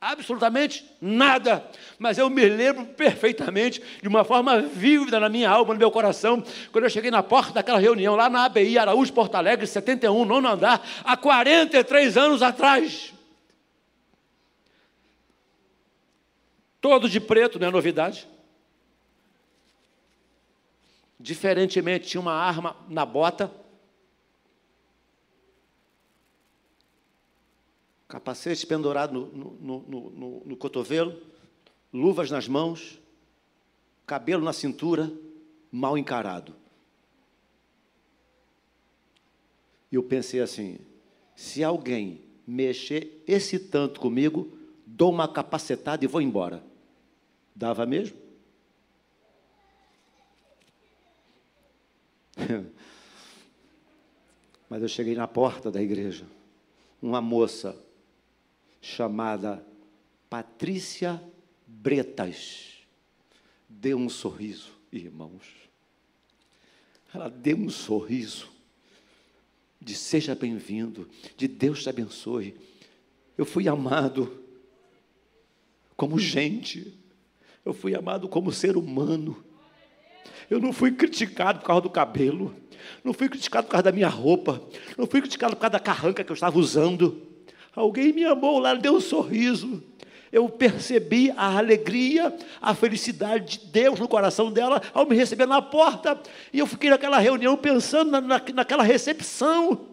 Absolutamente 0.00 0.90
nada. 0.98 1.62
Mas 1.98 2.16
eu 2.16 2.30
me 2.30 2.48
lembro 2.48 2.86
perfeitamente, 2.86 3.82
de 4.00 4.08
uma 4.08 4.24
forma 4.24 4.62
vívida 4.62 5.20
na 5.20 5.28
minha 5.28 5.50
alma, 5.50 5.74
no 5.74 5.78
meu 5.78 5.90
coração, 5.90 6.42
quando 6.72 6.84
eu 6.84 6.90
cheguei 6.90 7.10
na 7.10 7.22
porta 7.22 7.52
daquela 7.52 7.78
reunião 7.78 8.16
lá 8.16 8.30
na 8.30 8.46
ABI 8.46 8.78
Araújo 8.78 9.12
Porto 9.12 9.34
Alegre, 9.34 9.66
71, 9.66 10.24
nono 10.24 10.48
andar, 10.48 10.82
há 11.04 11.16
43 11.18 12.16
anos 12.16 12.42
atrás. 12.42 13.12
Todo 16.80 17.06
de 17.06 17.20
preto, 17.20 17.58
não 17.58 17.68
é 17.68 17.70
novidade. 17.70 18.26
Diferentemente, 21.18 22.08
tinha 22.08 22.20
uma 22.22 22.32
arma 22.32 22.74
na 22.88 23.04
bota. 23.04 23.52
Capacete 28.10 28.66
pendurado 28.66 29.12
no, 29.12 29.26
no, 29.60 29.78
no, 29.88 30.42
no, 30.44 30.56
cotovelo, 30.56 31.16
luvas 31.92 32.28
nas 32.28 32.48
mãos, 32.48 33.00
cabelo 34.04 34.44
na 34.44 34.52
cintura, 34.52 35.12
mal 35.70 35.96
encarado. 35.96 36.56
E 39.92 39.94
eu 39.94 40.02
pensei 40.02 40.40
assim: 40.40 40.80
se 41.36 41.62
alguém 41.62 42.20
mexer 42.44 43.22
esse 43.28 43.60
tanto 43.60 44.00
comigo, 44.00 44.58
dou 44.84 45.12
uma 45.12 45.28
capacetada 45.32 46.04
e 46.04 46.08
vou 46.08 46.20
embora. 46.20 46.64
Dava 47.54 47.86
mesmo? 47.86 48.18
Mas 54.68 54.82
eu 54.82 54.88
cheguei 54.88 55.14
na 55.14 55.28
porta 55.28 55.70
da 55.70 55.80
igreja. 55.80 56.26
Uma 57.00 57.20
moça 57.20 57.88
chamada 58.80 59.64
Patrícia 60.28 61.22
Bretas 61.66 62.70
deu 63.68 63.96
um 63.96 64.08
sorriso, 64.08 64.72
irmãos. 64.92 65.46
Ela 67.14 67.28
deu 67.28 67.56
um 67.56 67.70
sorriso 67.70 68.50
de 69.80 69.94
seja 69.94 70.34
bem-vindo, 70.34 71.08
de 71.36 71.48
Deus 71.48 71.82
te 71.82 71.88
abençoe. 71.88 72.54
Eu 73.38 73.46
fui 73.46 73.66
amado 73.68 74.44
como 75.96 76.18
gente. 76.18 76.98
Eu 77.64 77.72
fui 77.72 77.94
amado 77.94 78.28
como 78.28 78.52
ser 78.52 78.76
humano. 78.76 79.42
Eu 80.50 80.60
não 80.60 80.72
fui 80.72 80.92
criticado 80.92 81.60
por 81.60 81.66
causa 81.66 81.82
do 81.82 81.90
cabelo. 81.90 82.54
Não 83.02 83.14
fui 83.14 83.28
criticado 83.28 83.66
por 83.66 83.72
causa 83.72 83.84
da 83.84 83.92
minha 83.92 84.08
roupa. 84.08 84.62
Não 84.98 85.06
fui 85.06 85.20
criticado 85.20 85.54
por 85.54 85.60
causa 85.60 85.72
da 85.72 85.80
carranca 85.80 86.22
que 86.22 86.30
eu 86.30 86.34
estava 86.34 86.58
usando. 86.58 87.29
Alguém 87.74 88.12
me 88.12 88.24
amou 88.24 88.58
lá, 88.58 88.74
deu 88.74 88.94
um 88.94 89.00
sorriso. 89.00 89.82
Eu 90.32 90.48
percebi 90.48 91.32
a 91.36 91.58
alegria, 91.58 92.34
a 92.60 92.74
felicidade 92.74 93.58
de 93.58 93.66
Deus 93.66 93.98
no 93.98 94.06
coração 94.06 94.52
dela 94.52 94.80
ao 94.94 95.06
me 95.06 95.16
receber 95.16 95.46
na 95.46 95.60
porta. 95.60 96.20
E 96.52 96.58
eu 96.58 96.66
fiquei 96.66 96.90
naquela 96.90 97.18
reunião 97.18 97.56
pensando 97.56 98.10
na, 98.12 98.20
na, 98.20 98.42
naquela 98.54 98.84
recepção. 98.84 99.86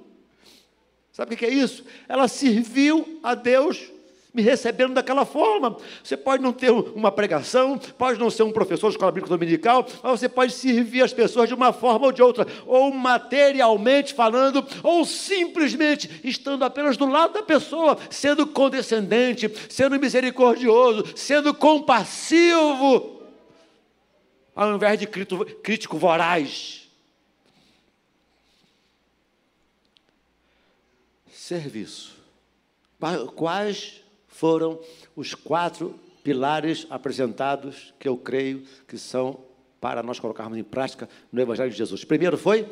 Sabe 1.11 1.33
o 1.33 1.37
que 1.37 1.45
é 1.45 1.49
isso? 1.49 1.83
Ela 2.07 2.27
serviu 2.27 3.19
a 3.23 3.33
Deus 3.33 3.91
me 4.33 4.41
recebendo 4.41 4.93
daquela 4.93 5.25
forma. 5.25 5.77
Você 6.03 6.15
pode 6.15 6.43
não 6.43 6.53
ter 6.53 6.69
uma 6.71 7.11
pregação, 7.11 7.77
pode 7.97 8.19
não 8.19 8.29
ser 8.29 8.43
um 8.43 8.51
professor 8.51 8.89
de 8.89 8.95
escola 8.95 9.11
bíblica 9.11 9.35
dominical, 9.35 9.87
mas 10.03 10.19
você 10.19 10.29
pode 10.29 10.53
servir 10.53 11.01
as 11.01 11.11
pessoas 11.11 11.47
de 11.47 11.55
uma 11.55 11.73
forma 11.73 12.05
ou 12.05 12.11
de 12.11 12.21
outra, 12.21 12.45
ou 12.65 12.93
materialmente 12.93 14.13
falando, 14.13 14.65
ou 14.83 15.05
simplesmente 15.05 16.21
estando 16.23 16.63
apenas 16.63 16.97
do 16.97 17.07
lado 17.07 17.33
da 17.33 17.41
pessoa, 17.41 17.97
sendo 18.09 18.45
condescendente, 18.45 19.51
sendo 19.69 19.99
misericordioso, 19.99 21.03
sendo 21.15 21.53
compassivo, 21.53 23.21
ao 24.55 24.75
invés 24.75 24.99
de 24.99 25.07
crítico, 25.07 25.97
voraz. 25.97 26.87
Serviço. 31.31 32.17
Quais 33.35 34.01
foram 34.37 34.79
os 35.15 35.33
quatro 35.33 35.99
pilares 36.23 36.85
apresentados 36.91 37.91
que 37.99 38.07
eu 38.07 38.15
creio 38.15 38.63
que 38.87 38.95
são 38.95 39.39
para 39.81 40.03
nós 40.03 40.19
colocarmos 40.19 40.57
em 40.59 40.63
prática 40.63 41.09
no 41.31 41.41
Evangelho 41.41 41.71
de 41.71 41.77
Jesus. 41.77 42.05
Primeiro 42.05 42.37
foi 42.37 42.69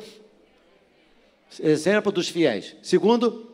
exemplo 1.60 2.12
dos 2.12 2.28
fiéis. 2.28 2.76
Segundo, 2.82 3.50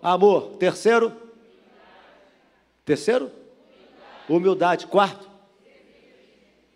amor. 0.00 0.56
Terceiro, 0.58 1.12
terceiro, 2.84 3.32
humildade. 4.28 4.86
Quarto, 4.86 5.28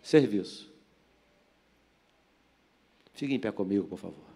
serviço. 0.01 0.69
Fique 3.13 3.33
em 3.33 3.39
pé 3.39 3.51
comigo, 3.53 3.87
por 3.87 3.97
favor. 3.97 4.30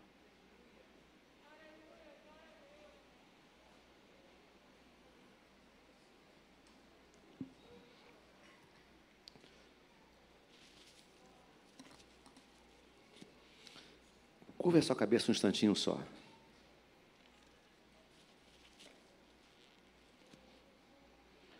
Curva 14.65 14.79
a 14.79 14.81
sua 14.81 14.95
cabeça 14.95 15.29
um 15.29 15.31
instantinho 15.31 15.75
só. 15.75 16.01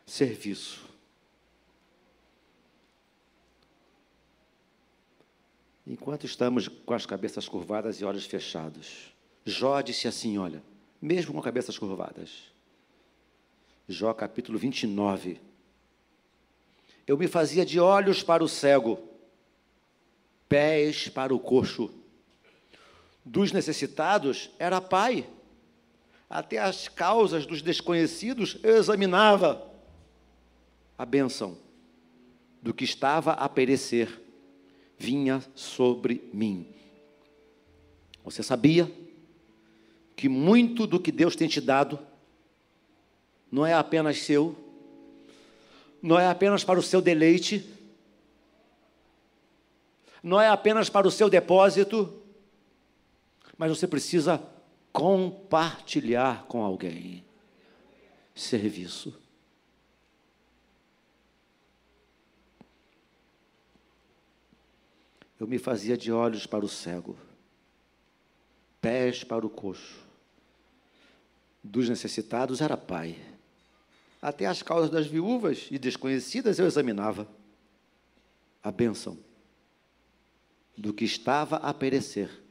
Serviço. 0.07 0.83
Enquanto 5.85 6.25
estamos 6.25 6.67
com 6.67 6.95
as 6.95 7.05
cabeças 7.05 7.47
curvadas 7.47 8.01
e 8.01 8.03
olhos 8.03 8.25
fechados, 8.25 9.13
Jó 9.45 9.81
disse 9.81 10.07
assim: 10.07 10.39
Olha, 10.39 10.63
mesmo 10.99 11.31
com 11.31 11.39
cabeças 11.43 11.77
curvadas, 11.77 12.51
Jó 13.87 14.15
capítulo 14.15 14.57
29. 14.57 15.39
Eu 17.05 17.19
me 17.19 17.27
fazia 17.27 17.63
de 17.63 17.79
olhos 17.79 18.23
para 18.23 18.43
o 18.43 18.47
cego, 18.47 18.97
pés 20.49 21.07
para 21.07 21.35
o 21.35 21.39
coxo 21.39 22.03
dos 23.25 23.51
necessitados 23.51 24.51
era 24.59 24.79
pai. 24.79 25.27
Até 26.29 26.59
as 26.59 26.87
causas 26.87 27.45
dos 27.45 27.61
desconhecidos 27.61 28.57
eu 28.61 28.77
examinava 28.77 29.73
a 30.97 31.05
bênção 31.05 31.57
do 32.61 32.73
que 32.73 32.83
estava 32.83 33.33
a 33.33 33.49
perecer 33.49 34.21
vinha 34.97 35.43
sobre 35.55 36.29
mim. 36.31 36.67
Você 38.23 38.41
sabia 38.41 38.91
que 40.15 40.29
muito 40.29 40.87
do 40.87 40.99
que 40.99 41.11
Deus 41.11 41.35
tem 41.35 41.47
te 41.47 41.59
dado 41.59 41.99
não 43.51 43.65
é 43.65 43.73
apenas 43.73 44.19
seu, 44.19 44.55
não 46.01 46.19
é 46.19 46.27
apenas 46.27 46.63
para 46.63 46.79
o 46.79 46.83
seu 46.83 47.01
deleite, 47.01 47.69
não 50.23 50.41
é 50.41 50.47
apenas 50.47 50.89
para 50.89 51.07
o 51.07 51.11
seu 51.11 51.29
depósito, 51.29 52.24
mas 53.57 53.69
você 53.69 53.87
precisa 53.87 54.41
compartilhar 54.91 56.45
com 56.45 56.63
alguém. 56.63 57.23
Serviço. 58.33 59.13
Eu 65.39 65.47
me 65.47 65.57
fazia 65.57 65.97
de 65.97 66.11
olhos 66.11 66.45
para 66.45 66.65
o 66.65 66.69
cego, 66.69 67.17
pés 68.81 69.23
para 69.23 69.45
o 69.45 69.49
coxo. 69.49 70.05
Dos 71.61 71.89
necessitados 71.89 72.61
era 72.61 72.77
pai. 72.77 73.19
Até 74.21 74.45
as 74.45 74.61
causas 74.61 74.89
das 74.89 75.07
viúvas 75.07 75.67
e 75.69 75.77
desconhecidas 75.77 76.57
eu 76.57 76.65
examinava. 76.65 77.27
A 78.63 78.71
bênção 78.71 79.17
do 80.77 80.93
que 80.93 81.05
estava 81.05 81.57
a 81.57 81.73
perecer 81.73 82.44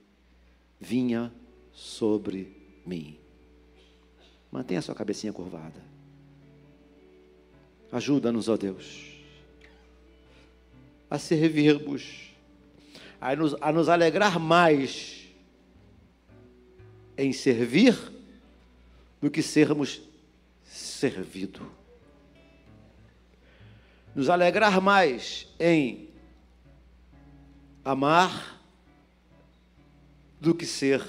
vinha 0.84 1.32
sobre 1.72 2.54
mim. 2.84 3.18
Mantenha 4.52 4.82
sua 4.82 4.94
cabecinha 4.94 5.32
curvada. 5.32 5.82
Ajuda-nos, 7.90 8.48
ó 8.48 8.56
Deus, 8.56 9.12
a 11.08 11.18
servirmos, 11.18 12.30
a 13.20 13.34
nos, 13.34 13.54
a 13.60 13.72
nos 13.72 13.88
alegrar 13.88 14.38
mais 14.38 15.28
em 17.16 17.32
servir 17.32 17.96
do 19.20 19.30
que 19.30 19.42
sermos 19.42 20.02
servido. 20.64 21.70
Nos 24.14 24.28
alegrar 24.28 24.80
mais 24.80 25.48
em 25.58 26.08
amar 27.84 28.53
do 30.44 30.54
que 30.54 30.66
ser 30.66 31.02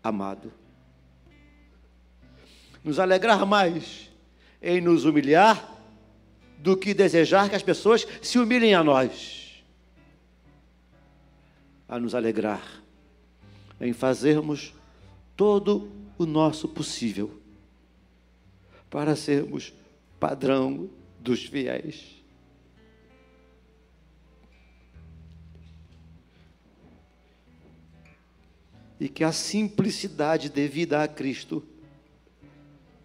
amado. 0.00 0.52
Nos 2.84 3.00
alegrar 3.00 3.44
mais 3.44 4.08
em 4.62 4.80
nos 4.80 5.04
humilhar 5.04 5.76
do 6.56 6.76
que 6.76 6.94
desejar 6.94 7.50
que 7.50 7.56
as 7.56 7.64
pessoas 7.64 8.06
se 8.22 8.38
humilhem 8.38 8.74
a 8.74 8.84
nós. 8.84 9.64
A 11.88 11.98
nos 11.98 12.14
alegrar 12.14 12.62
em 13.80 13.92
fazermos 13.92 14.72
todo 15.36 15.90
o 16.16 16.24
nosso 16.24 16.68
possível 16.68 17.40
para 18.88 19.16
sermos 19.16 19.72
padrão 20.20 20.88
dos 21.18 21.44
fiéis. 21.44 22.19
E 29.00 29.08
que 29.08 29.24
a 29.24 29.32
simplicidade 29.32 30.48
devida 30.48 31.02
a 31.02 31.08
Cristo 31.08 31.64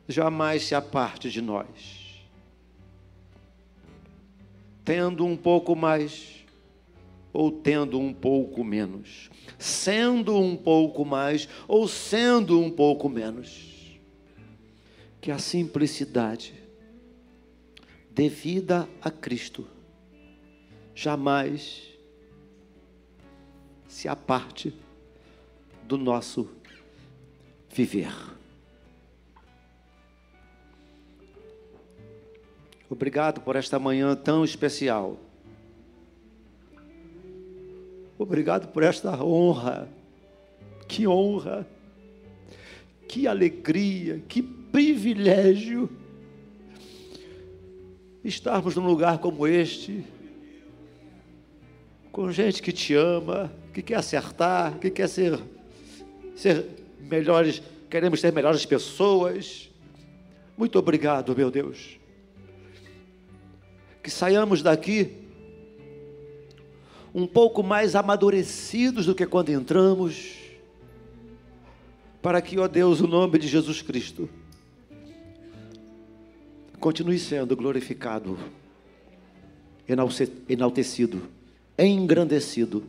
jamais 0.08 0.64
se 0.64 0.76
aparte 0.76 1.32
de 1.32 1.42
nós. 1.42 2.28
Tendo 4.84 5.26
um 5.26 5.36
pouco 5.36 5.76
mais 5.76 6.46
ou 7.34 7.52
tendo 7.52 8.00
um 8.00 8.14
pouco 8.14 8.64
menos, 8.64 9.30
sendo 9.58 10.38
um 10.38 10.56
pouco 10.56 11.04
mais 11.04 11.50
ou 11.68 11.88
sendo 11.88 12.62
um 12.62 12.70
pouco 12.70 13.10
menos 13.10 14.00
que 15.20 15.32
a 15.32 15.40
simplicidade 15.40 16.54
devida 18.12 18.88
a 19.02 19.10
Cristo 19.10 19.68
jamais 20.94 21.90
se 23.88 24.08
aparte 24.08 24.74
do 25.86 25.98
nosso 25.98 26.50
viver. 27.70 28.14
Obrigado 32.90 33.42
por 33.42 33.56
esta 33.56 33.80
manhã 33.80 34.16
tão 34.16 34.44
especial. 34.44 35.18
Obrigado 38.18 38.68
por 38.70 38.84
esta 38.84 39.24
honra. 39.24 39.90
Que 40.88 41.08
honra. 41.08 41.68
Que 43.08 43.28
alegria, 43.28 44.22
que 44.28 44.42
privilégio 44.42 45.90
estarmos 48.24 48.76
num 48.76 48.86
lugar 48.86 49.20
como 49.20 49.46
este, 49.46 50.04
com 52.12 52.32
gente 52.32 52.62
que 52.62 52.72
te 52.72 52.96
ama, 52.96 53.52
que 53.72 53.84
quer 53.84 53.96
acertar, 53.96 54.80
que 54.80 54.90
quer 54.90 55.08
ser, 55.08 55.40
ser 56.36 56.66
melhores, 57.00 57.62
queremos 57.90 58.20
ser 58.20 58.32
melhores 58.32 58.66
pessoas. 58.66 59.70
Muito 60.58 60.78
obrigado, 60.78 61.36
meu 61.36 61.50
Deus. 61.50 61.98
Que 64.04 64.12
saiamos 64.12 64.62
daqui 64.62 65.24
um 67.14 67.26
pouco 67.26 67.64
mais 67.64 67.96
amadurecidos 67.96 69.06
do 69.06 69.16
que 69.16 69.26
quando 69.26 69.50
entramos, 69.50 70.36
para 72.22 72.42
que, 72.42 72.60
ó 72.60 72.68
Deus, 72.68 73.00
o 73.00 73.08
nome 73.08 73.40
de 73.40 73.48
Jesus 73.48 73.82
Cristo 73.82 74.30
continue 76.80 77.18
sendo 77.18 77.56
glorificado, 77.56 78.38
enaltecido, 80.48 81.22
engrandecido 81.80 82.84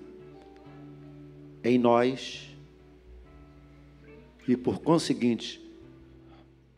em 1.62 1.78
nós 1.78 2.45
e, 4.48 4.56
por 4.56 4.80
conseguinte, 4.80 5.60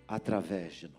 através 0.06 0.74
de 0.74 0.88
nós. 0.88 0.97